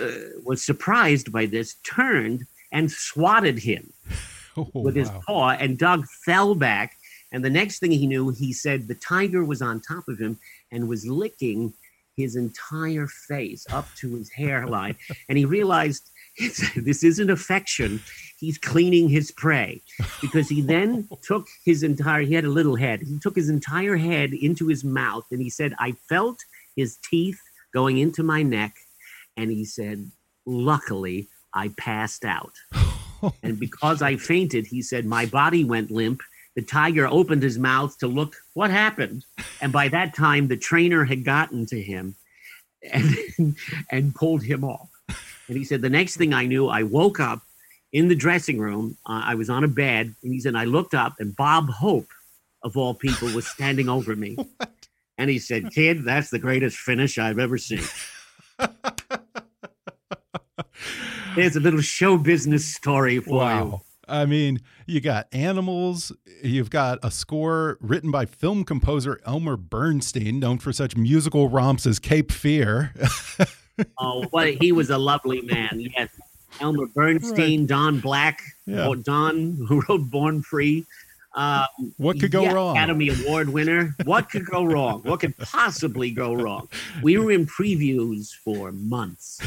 [0.00, 3.92] uh, was surprised by this, turned and swatted him
[4.56, 6.96] Oh, with his paw, and Doug fell back.
[7.32, 10.38] And the next thing he knew, he said the tiger was on top of him
[10.70, 11.72] and was licking
[12.16, 14.94] his entire face up to his hairline.
[15.28, 16.10] and he realized
[16.76, 18.00] this isn't affection.
[18.38, 19.82] He's cleaning his prey
[20.20, 23.02] because he then took his entire, he had a little head.
[23.02, 26.38] He took his entire head into his mouth and he said, I felt
[26.76, 27.40] his teeth
[27.72, 28.74] going into my neck.
[29.36, 30.10] And he said,
[30.46, 32.52] luckily, I passed out.
[33.42, 36.22] and because I fainted, he said, my body went limp.
[36.56, 39.24] The tiger opened his mouth to look what happened.
[39.60, 42.14] And by that time, the trainer had gotten to him
[42.92, 43.56] and,
[43.90, 44.88] and pulled him off.
[45.48, 47.42] And he said, the next thing I knew, I woke up
[47.92, 48.96] in the dressing room.
[49.06, 50.14] Uh, I was on a bed.
[50.22, 52.08] And he said, I looked up and Bob Hope,
[52.62, 54.36] of all people, was standing over me.
[55.16, 57.84] And he said, Kid, that's the greatest finish I've ever seen.
[61.34, 63.36] There's a little show business story for you.
[63.36, 63.82] Wow.
[64.06, 66.12] I mean, you got animals.
[66.42, 71.86] You've got a score written by film composer Elmer Bernstein, known for such musical romps
[71.86, 72.92] as Cape Fear.
[73.98, 75.68] Oh, well, he was a lovely man.
[75.96, 76.08] Yes.
[76.60, 78.86] Elmer Bernstein, Don Black, Yeah.
[78.86, 80.86] or Don, who wrote Born Free.
[81.34, 81.66] Um,
[81.96, 82.76] What could go yeah, wrong?
[82.76, 83.96] Academy Award winner.
[84.04, 85.00] What could go wrong?
[85.02, 86.68] What could possibly go wrong?
[87.02, 89.40] We were in previews for months,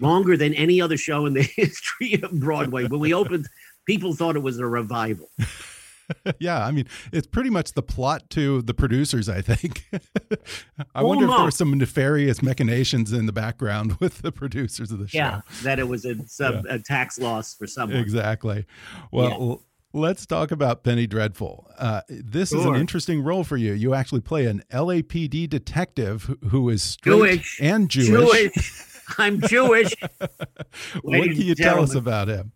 [0.00, 2.86] longer than any other show in the history of Broadway.
[2.86, 3.46] When we opened,
[3.86, 5.28] people thought it was a revival.
[6.38, 9.84] yeah, I mean, it's pretty much the plot to the producers, I think.
[10.94, 14.98] I wonder if there were some nefarious machinations in the background with the producers of
[15.00, 15.18] the show.
[15.18, 17.98] Yeah, that it was a, sub, a tax loss for someone.
[18.00, 18.64] Exactly.
[19.12, 19.60] Well,
[19.94, 20.00] Yeah.
[20.00, 21.66] let's talk about Penny Dreadful.
[21.78, 23.74] Uh, this is an interesting role for you.
[23.74, 27.58] You actually play an LAPD detective who- who is Jewish.
[27.60, 28.08] and Jewish.
[28.54, 28.84] Jewish.
[29.16, 29.94] I'm Jewish.
[31.02, 32.52] what can you tell us about him?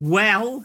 [0.00, 0.64] Well,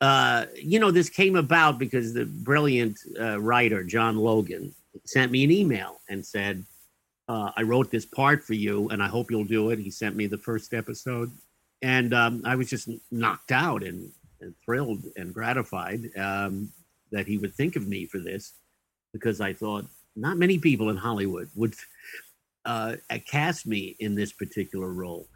[0.00, 4.72] uh, you know, this came about because the brilliant uh, writer, John Logan,
[5.04, 6.64] sent me an email and said,
[7.28, 9.78] uh, I wrote this part for you and I hope you'll do it.
[9.78, 11.30] He sent me the first episode.
[11.82, 16.72] And um, I was just knocked out and, and thrilled and gratified um,
[17.10, 18.52] that he would think of me for this
[19.12, 19.84] because I thought
[20.16, 21.74] not many people in Hollywood would
[22.68, 25.26] uh, cast me in this particular role.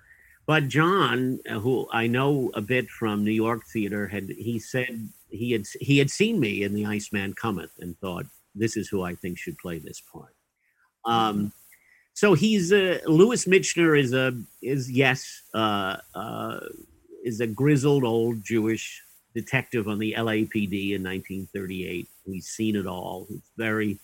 [0.47, 5.09] But John, uh, who I know a bit from New York theater, had he said
[5.31, 9.03] he had he had seen me in The Iceman Cometh and thought this is who
[9.03, 10.35] I think should play this part.
[11.07, 11.53] Um,
[12.13, 16.61] so he's uh, Lewis Michener is a is yes uh, uh,
[17.25, 19.03] is a grizzled old Jewish
[19.35, 22.07] detective on the LAPD in 1938.
[22.27, 23.27] He's seen it all.
[23.31, 23.99] It's very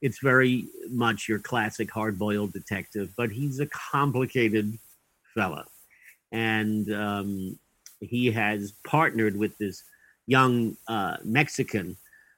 [0.00, 4.78] it's very much your classic hard-boiled detective, but he's a complicated
[5.34, 5.64] fella
[6.32, 7.58] and um,
[8.00, 9.82] he has partnered with this
[10.26, 11.96] young uh, Mexican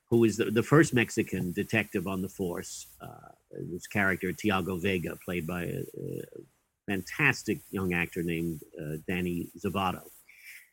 [0.09, 2.89] who is the, the first Mexican detective on the force.
[3.01, 3.31] Uh,
[3.71, 6.23] this character, Tiago Vega, played by a, a
[6.89, 10.03] fantastic young actor named uh, Danny Zovatto.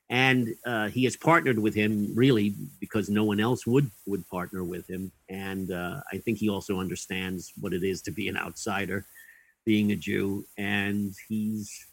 [0.09, 4.63] And uh, he has partnered with him really because no one else would would partner
[4.63, 5.11] with him.
[5.29, 9.05] And uh, I think he also understands what it is to be an outsider,
[9.65, 10.45] being a Jew.
[10.57, 11.87] And he's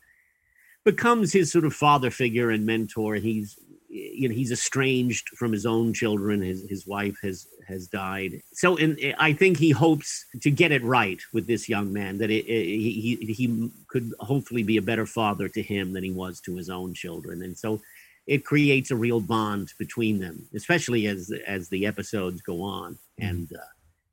[0.84, 3.16] becomes his sort of father figure and mentor.
[3.16, 6.42] He's you know he's estranged from his own children.
[6.42, 8.40] His his wife has has died.
[8.52, 12.30] So in, I think he hopes to get it right with this young man that
[12.30, 16.10] it, it, he he he could hopefully be a better father to him than he
[16.10, 17.42] was to his own children.
[17.42, 17.80] And so
[18.26, 23.50] it creates a real bond between them, especially as as the episodes go on and
[23.54, 23.60] uh,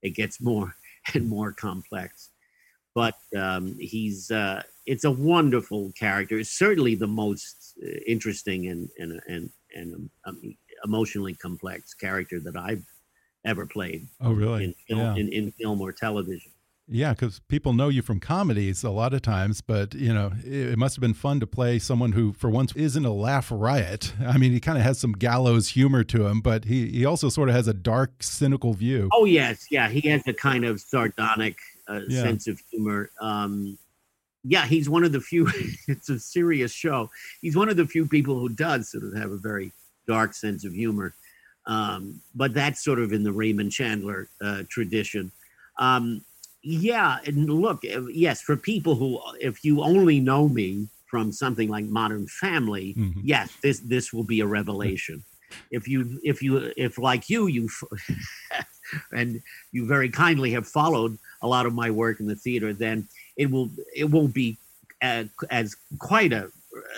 [0.02, 0.76] it gets more
[1.14, 2.30] and more complex
[2.94, 6.38] but um, he's uh, it's a wonderful character.
[6.40, 12.58] It's certainly the most uh, interesting and and and and um, emotionally complex character that
[12.58, 12.86] I've
[13.46, 14.66] ever played Oh, really?
[14.66, 15.16] in film, yeah.
[15.16, 16.52] in, in film or television.
[16.94, 20.72] Yeah, because people know you from comedies a lot of times, but you know it,
[20.74, 24.14] it must have been fun to play someone who, for once, isn't a laugh riot.
[24.26, 27.30] I mean, he kind of has some gallows humor to him, but he he also
[27.30, 29.10] sort of has a dark, cynical view.
[29.14, 32.24] Oh yes, yeah, he has a kind of sardonic uh, Yeah.
[32.24, 33.10] sense of humor.
[33.22, 33.78] Um,
[34.44, 35.48] yeah, he's one of the few.
[35.88, 37.10] it's a serious show.
[37.42, 39.72] He's one of the few people who does sort of have a very
[40.08, 41.14] dark sense of humor.
[41.68, 45.32] Um, but that's sort of in the Raymond Chandler uh, tradition.
[45.78, 46.26] Um,
[46.64, 51.86] yeah, and look, yes, for people who, if you only know me from something like
[51.86, 53.22] Modern Family, mm-hmm.
[53.24, 55.24] yes, this this will be a revelation.
[55.72, 57.68] if you if you if like you you
[59.12, 59.42] and
[59.72, 63.08] you very kindly have followed a lot of my work in the theater, then
[63.38, 64.58] it will it won't be
[65.02, 66.50] as, uh, as quite a,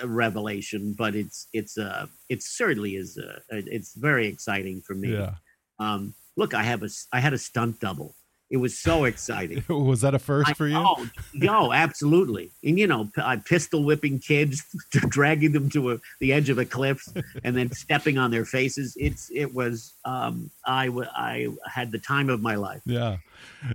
[0.01, 5.13] a, revelation, but it's it's uh it certainly is uh, it's very exciting for me.
[5.13, 5.35] Yeah.
[5.79, 8.13] Um, look, I have a I had a stunt double
[8.53, 9.63] it was so exciting.
[9.67, 10.77] was that a first I, for you?
[10.77, 12.51] Oh, no, absolutely.
[12.63, 16.65] And you know, I pistol whipping kids, dragging them to a, the edge of a
[16.65, 17.03] cliff,
[17.43, 18.95] and then stepping on their faces.
[18.99, 22.83] It's it was um, I I had the time of my life.
[22.85, 23.17] Yeah,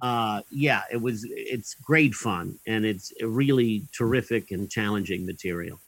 [0.01, 0.83] uh, yeah.
[0.93, 1.27] It was.
[1.29, 5.81] It's great fun, and it's really terrific and challenging material.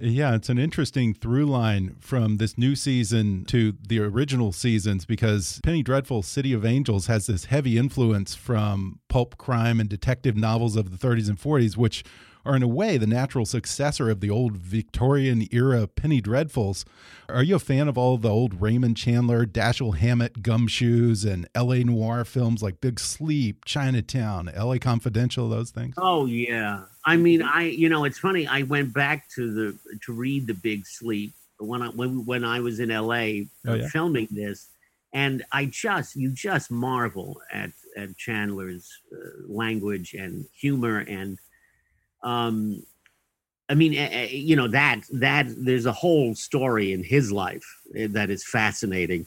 [0.00, 5.60] Yeah, it's an interesting through line from this new season to the original seasons because
[5.64, 10.76] Penny Dreadful City of Angels has this heavy influence from pulp crime and detective novels
[10.76, 12.04] of the 30s and 40s, which
[12.48, 16.86] are in a way the natural successor of the old Victorian era Penny Dreadfuls.
[17.28, 21.84] Are you a fan of all the old Raymond Chandler, Dashiell Hammett gumshoes, and LA
[21.84, 25.94] noir films like Big Sleep, Chinatown, LA Confidential, those things?
[25.98, 26.84] Oh yeah.
[27.04, 28.46] I mean, I you know, it's funny.
[28.46, 32.60] I went back to the to read the Big Sleep when I when when I
[32.60, 33.88] was in LA oh, yeah.
[33.88, 34.68] filming this,
[35.12, 41.38] and I just you just marvel at at Chandler's uh, language and humor and
[42.22, 42.82] um,
[43.68, 43.92] I mean,
[44.30, 49.26] you know that that there's a whole story in his life eh, that is fascinating,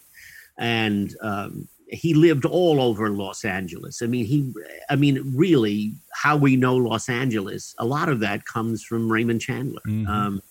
[0.57, 4.01] and um, he lived all over Los Angeles.
[4.01, 4.51] I mean, he,
[4.89, 9.41] I mean, really, how we know Los Angeles, a lot of that comes from Raymond
[9.41, 9.81] Chandler.
[9.87, 10.09] Mm-hmm.
[10.09, 10.41] Um,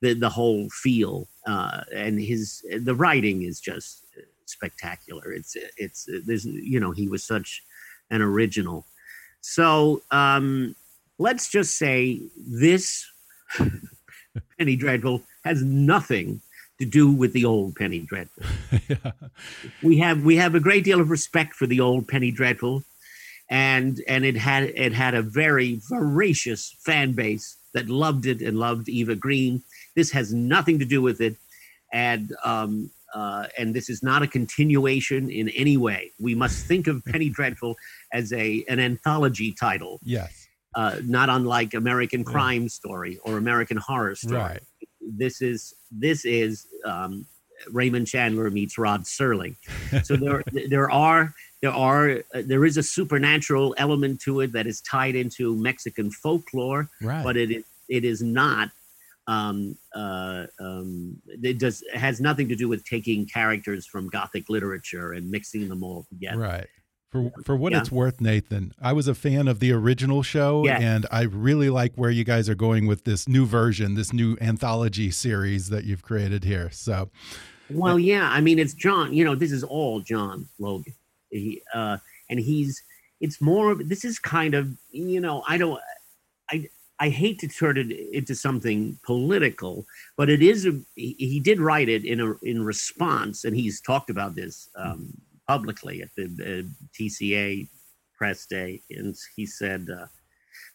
[0.00, 4.04] the the whole feel uh, and his the writing is just
[4.44, 5.32] spectacular.
[5.32, 7.62] It's it's there's you know he was such
[8.10, 8.86] an original.
[9.40, 10.74] So um,
[11.18, 13.10] let's just say this
[14.58, 16.40] Penny Dreadful has nothing
[16.78, 18.44] to do with the old Penny Dreadful.
[18.88, 19.12] yeah.
[19.82, 22.84] We have we have a great deal of respect for the old Penny Dreadful,
[23.50, 28.58] and and it had it had a very voracious fan base that loved it and
[28.58, 29.62] loved Eva Green.
[29.96, 31.36] This has nothing to do with it,
[31.92, 36.12] and um, uh, and this is not a continuation in any way.
[36.20, 37.74] We must think of Penny Dreadful
[38.12, 39.98] as a an anthology title.
[40.04, 40.37] Yes
[40.74, 42.68] uh, not unlike American Crime yeah.
[42.68, 44.40] Story or American Horror Story.
[44.40, 44.62] Right.
[45.00, 47.26] This is this is um,
[47.72, 49.56] Raymond Chandler meets Rod Serling.
[50.04, 54.66] So there there are there are uh, there is a supernatural element to it that
[54.66, 57.24] is tied into Mexican folklore, right.
[57.24, 58.70] but it is it is not.
[59.26, 65.12] Um, uh, um, it does has nothing to do with taking characters from Gothic literature
[65.12, 66.38] and mixing them all together.
[66.38, 66.66] Right.
[67.10, 67.80] For for what yeah.
[67.80, 70.78] it's worth, Nathan, I was a fan of the original show, yeah.
[70.78, 74.36] and I really like where you guys are going with this new version, this new
[74.42, 76.70] anthology series that you've created here.
[76.70, 77.08] So,
[77.70, 79.14] well, yeah, I mean, it's John.
[79.14, 80.92] You know, this is all John Logan,
[81.30, 81.96] he, uh,
[82.28, 82.82] and he's.
[83.20, 85.80] It's more of this is kind of you know I don't
[86.50, 86.68] I
[87.00, 89.86] I hate to turn it into something political,
[90.18, 93.80] but it is a he, he did write it in a in response, and he's
[93.80, 94.68] talked about this.
[94.76, 95.12] Um,
[95.48, 97.66] publicly at the uh, TCA
[98.16, 100.06] press day, and he said, uh,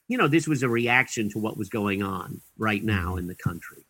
[0.07, 3.35] "You know, this was a reaction to what was going on right now in the
[3.35, 3.85] country."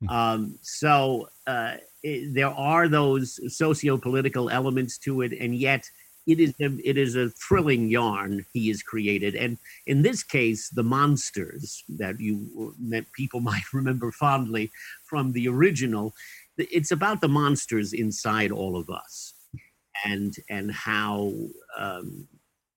[0.00, 0.08] Hmm.
[0.08, 5.84] Um, so uh, it, there are those socio-political elements to it, and yet
[6.26, 9.34] it is a, it is a thrilling yarn he has created.
[9.34, 14.70] And in this case, the monsters that you that people might remember fondly
[15.04, 16.14] from the original,
[16.56, 19.29] it's about the monsters inside all of us
[20.04, 21.32] and and how
[21.78, 22.26] um,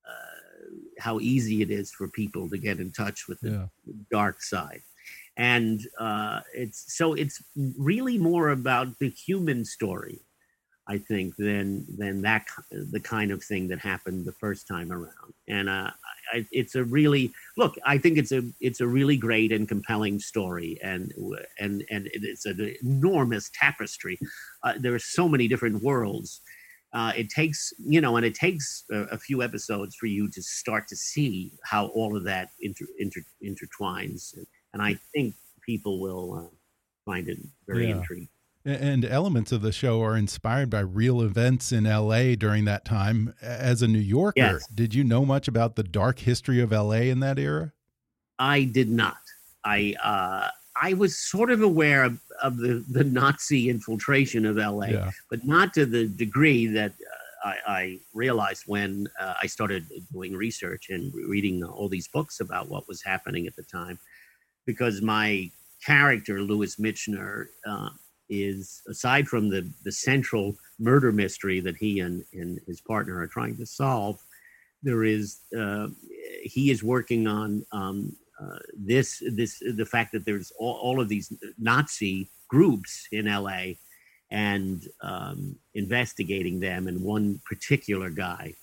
[0.08, 3.66] uh, how easy it is for people to get in touch with the yeah.
[4.10, 4.82] dark side.
[5.36, 7.42] And uh, it's so it's
[7.78, 10.20] really more about the human story
[10.86, 15.32] i think than than that the kind of thing that happened the first time around.
[15.48, 15.90] And uh,
[16.32, 20.18] I, it's a really look i think it's a it's a really great and compelling
[20.18, 21.12] story and
[21.58, 24.18] and and it's an enormous tapestry.
[24.62, 26.40] Uh, there are so many different worlds
[26.94, 30.42] uh, it takes you know and it takes a, a, few episodes for you to
[30.42, 34.34] start to see how all of that inter, inter, intertwines
[34.72, 35.34] and i think
[35.66, 36.54] people will uh,
[37.04, 37.96] find it very yeah.
[37.96, 38.28] intriguing
[38.66, 43.34] and elements of the show are inspired by real events in LA during that time.
[43.42, 44.66] As a New Yorker, yes.
[44.68, 47.72] did you know much about the dark history of LA in that era?
[48.38, 49.18] I did not.
[49.66, 50.48] I uh,
[50.80, 55.10] I was sort of aware of, of the the Nazi infiltration of L.A., Yeah.
[55.30, 57.82] but not to the degree that uh, I, I
[58.24, 58.90] realized when
[59.22, 59.82] uh, I started
[60.12, 61.02] doing research and
[61.34, 63.96] reading all these books about what was happening at the time,
[64.70, 65.50] because my
[65.84, 67.90] character Lewis Michener uh,
[68.28, 70.46] is aside from the the central
[70.78, 74.16] murder mystery that he and, and his partner are trying to solve,
[74.82, 75.26] there is
[75.62, 75.88] uh,
[76.54, 77.98] he is working on um,
[78.40, 83.74] uh, this this the fact that there's all, all of these Nazi groups in LA
[84.30, 88.54] and um, investigating them and one particular guy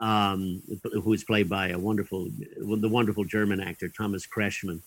[0.00, 0.62] um,
[1.02, 2.28] who is played by a wonderful
[2.58, 4.82] the wonderful German actor Thomas Kretschmann.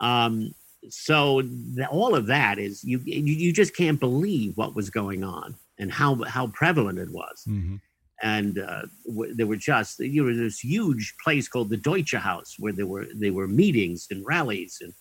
[0.00, 0.54] Um,
[0.88, 5.54] so the, all of that is you, you just can't believe what was going on
[5.78, 7.80] and how how prevalent it was Mhm.
[8.22, 12.56] And uh, w- there were just you know this huge place called the Deutsche House
[12.58, 14.92] where there were there were meetings and rallies and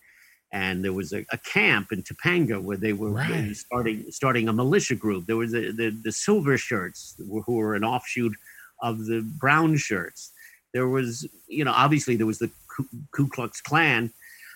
[0.51, 3.55] and there was a, a camp in Topanga where they were Right.
[3.55, 5.25] starting starting a militia group.
[5.25, 8.33] There was the the, the Silver Shirts who who were an offshoot
[8.81, 10.31] of the Brown Shirts.
[10.73, 14.11] There was you know obviously there was the Ku, Ku Klux Klan,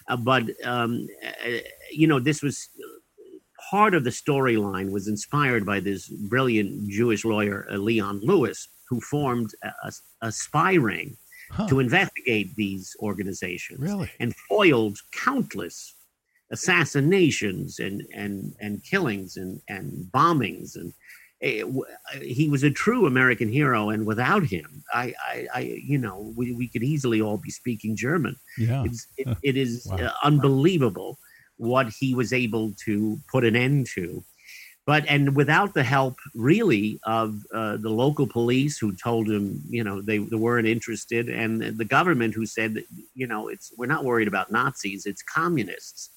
[0.09, 1.07] uh, but um,
[1.45, 1.49] uh,
[1.91, 2.67] you know this was
[3.69, 8.99] part of the storyline was inspired by this brilliant Jewish lawyer, uh, Leon Lewis, who
[9.01, 9.91] formed a,
[10.21, 11.17] a, spy ring
[11.51, 11.67] Huh.
[11.67, 14.09] to investigate these organizations Really?
[14.19, 15.95] and foiled countless
[16.51, 20.93] assassinations and and and killings and and bombings and
[21.41, 21.85] eh, w-
[22.21, 25.59] he was a true American hero and without him I I, I
[25.91, 28.83] you know we, we could easily all be speaking German Yeah.
[28.85, 29.97] it's, it, it is Wow.
[29.97, 31.17] uh, unbelievable
[31.59, 34.23] what he was able to put an end to.
[34.87, 39.83] But and without the help, really, of uh, the local police who told him, you
[39.83, 42.83] know, they, they weren't interested, and the government who said,
[43.13, 46.09] you know, it's we're not worried about Nazis, it's communists.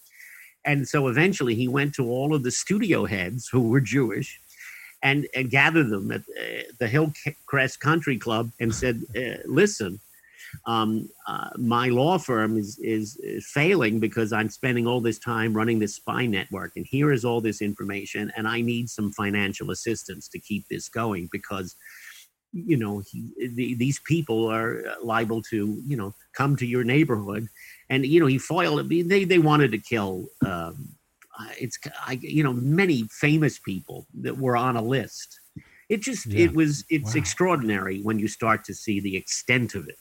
[0.64, 4.40] And so eventually, he went to all of the studio heads who were Jewish,
[5.02, 10.00] and and gathered them at uh, the Hillcrest Country Club and said, uh, "Listen,
[10.66, 15.54] um, uh, my law firm is, is is failing because I'm spending all this time
[15.54, 19.70] running this spy network, and here is all this information, and I need some financial
[19.70, 21.76] assistance to keep this going because."
[22.54, 27.48] You know, he, the, these people are liable to, you know, come to your neighborhood,
[27.88, 28.90] and you know he foiled.
[28.90, 30.26] They they wanted to kill.
[30.44, 30.94] Um,
[31.58, 35.40] it's I, you know many famous people that were on a list.
[35.88, 36.44] It just Yeah.
[36.44, 37.20] it was it's Wow.
[37.20, 39.98] extraordinary when you start to see the extent of it.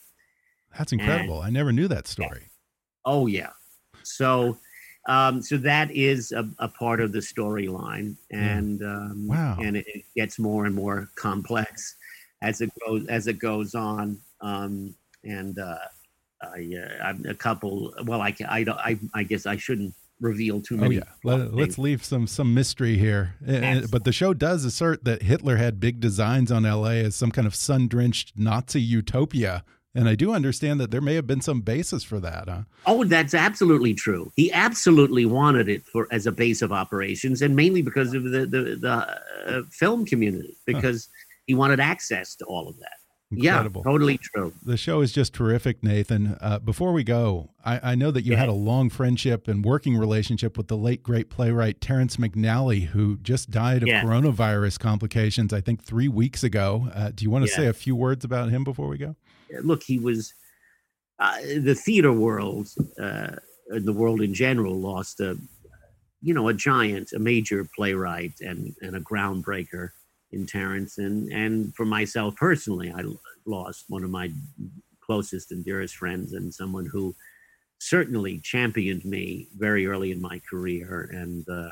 [0.78, 1.42] That's incredible.
[1.42, 2.50] I never knew that story.
[3.06, 3.50] Oh yeah.
[4.04, 4.58] So
[5.08, 9.58] um, so that is a, a part of the storyline, and um, Wow.
[9.60, 11.96] and it, it gets more and more complex
[12.42, 14.20] as it goes as it goes on.
[14.42, 15.78] Um, and uh,
[16.42, 17.94] I, uh, I'm a couple.
[18.06, 18.78] Well, I I don't.
[18.80, 20.96] I, I guess I shouldn't reveal too Oh many.
[20.98, 23.34] yeah, Let, let's leave some some mystery here.
[23.48, 27.04] Uh, uh, But the show does assert that Hitler had big designs on L.A.
[27.04, 29.64] as some kind of sun-drenched Nazi utopia,
[29.94, 32.48] and I do understand that there may have been some basis for that.
[32.48, 32.62] Huh?
[32.86, 34.32] Oh, that's absolutely true.
[34.36, 38.46] He absolutely wanted it for as a base of operations, and mainly because of the
[38.46, 41.10] the, the uh, film community, because
[41.48, 42.92] he wanted access to all of that.
[43.34, 43.82] Incredible.
[43.86, 44.52] Yeah, totally true.
[44.66, 46.38] The show is just terrific, Nathan.
[46.42, 48.39] Uh, before we go, I, I know that you Yeah.
[48.39, 53.16] had a long friendship and working relationship with the late great playwright Terrence McNally, who
[53.20, 54.04] just died of Yeah.
[54.04, 55.54] coronavirus complications.
[55.54, 56.89] I think three weeks ago.
[56.94, 57.56] Uh, do you want to Yeah.
[57.56, 59.16] say a few words about him before we go?
[59.62, 60.34] Look, he was
[61.20, 63.36] uh, the theater world, uh,
[63.70, 65.38] and the world in general, lost a
[66.22, 69.89] you know a giant, a major playwright, and and a groundbreaker
[70.32, 73.04] in Terrence, and and for myself personally, I
[73.45, 74.32] lost one of my
[75.02, 77.16] closest and dearest friends, and someone who
[77.80, 81.72] certainly championed me very early in my career, and uh,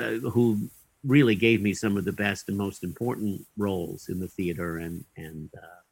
[0.00, 0.68] uh, who
[1.04, 5.04] really gave me some of the best and most important roles in the theater, and
[5.16, 5.83] and uh,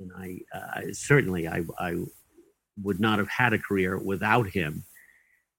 [0.00, 1.96] and I uh, certainly I I
[2.82, 4.84] would not have had a career without him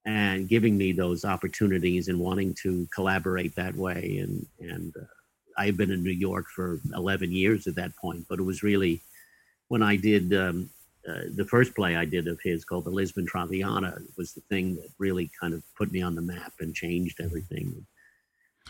[0.06, 4.18] and giving me those opportunities and wanting to collaborate that way.
[4.22, 5.06] And and uh,
[5.58, 9.02] I've been in New York for 11 years at that point but it was really
[9.68, 10.70] when I did um,
[11.08, 14.76] uh, the first play I did of his called the Lisbon Traviata was the thing
[14.76, 17.86] that really kind of put me on the map and changed everything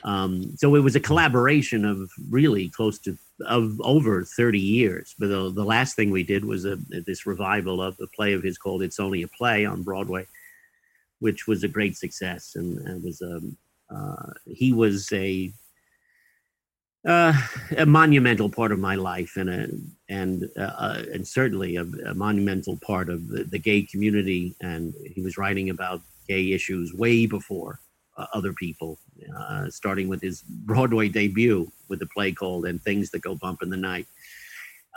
[0.04, 5.16] um, so it was a collaboration of really close to of over 30 years.
[5.18, 8.44] But the, the last thing we did was a, this revival of a play of
[8.44, 10.28] his called "It's Only a Play" on Broadway,
[11.20, 13.58] which was a great success, and, and was um,
[13.94, 15.52] uh, he was a
[17.08, 17.34] uh,
[17.78, 19.68] a monumental part of my life, and a
[20.10, 24.56] and uh, and certainly a, a monumental part of the, the gay community.
[24.62, 27.91] And he was writing about gay issues way before uh,
[28.34, 29.00] other people,
[29.38, 33.62] uh, starting with his Broadway debut with a play called "And Things That Go Bump
[33.62, 34.08] in the Night."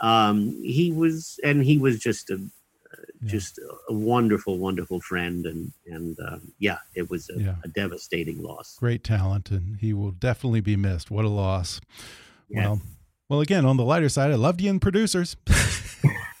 [0.01, 2.39] Um, he was, and he was just a
[3.21, 3.31] yeah.
[3.31, 3.59] just
[3.89, 7.55] a wonderful, wonderful friend, and and um, yeah, it was a, yeah.
[7.63, 8.75] a, devastating loss.
[8.77, 11.11] Great talent, and he will definitely be missed.
[11.11, 11.81] What a loss!
[12.49, 12.67] Yeah.
[12.67, 12.81] Well,
[13.29, 15.35] well, again, on the lighter side, I loved you in producers.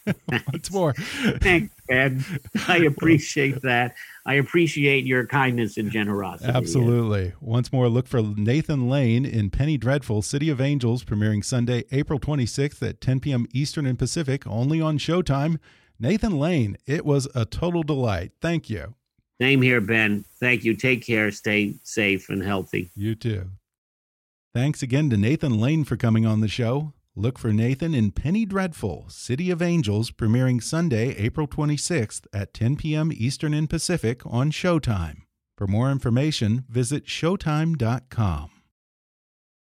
[0.51, 0.93] Once more.
[0.93, 2.23] Thanks, Ed.
[2.67, 3.95] I appreciate that.
[4.25, 6.51] I appreciate your kindness and generosity.
[6.51, 7.33] Absolutely.
[7.39, 12.19] Once more, look for Nathan Lane in Penny Dreadful City of Angels, premiering Sunday, April
[12.19, 13.47] 26th at 10 p.m.
[13.53, 15.59] Eastern and Pacific, only on Showtime.
[15.99, 18.31] Nathan Lane, it was a total delight.
[18.41, 18.95] Thank you.
[19.39, 20.25] Same here, Ben.
[20.39, 20.75] Thank you.
[20.75, 21.31] Take care.
[21.31, 22.89] Stay safe and healthy.
[22.95, 23.49] You too.
[24.53, 26.93] Thanks again to Nathan Lane for coming on the show.
[27.17, 32.75] Look for Nathan in Penny Dreadful, City of Angels, premiering Sunday, April 26th at 10
[32.75, 33.09] p.m.
[33.13, 35.21] Eastern and Pacific on Showtime.
[35.57, 38.49] For more information, visit Showtime.com.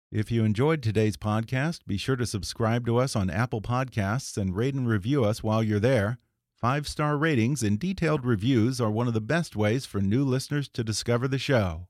[0.10, 4.56] If you enjoyed today's podcast, be sure to subscribe to us on Apple Podcasts and
[4.56, 6.20] rate and review us while you're there.
[6.56, 10.70] Five star ratings and detailed reviews are one of the best ways for new listeners
[10.70, 11.90] to discover the show.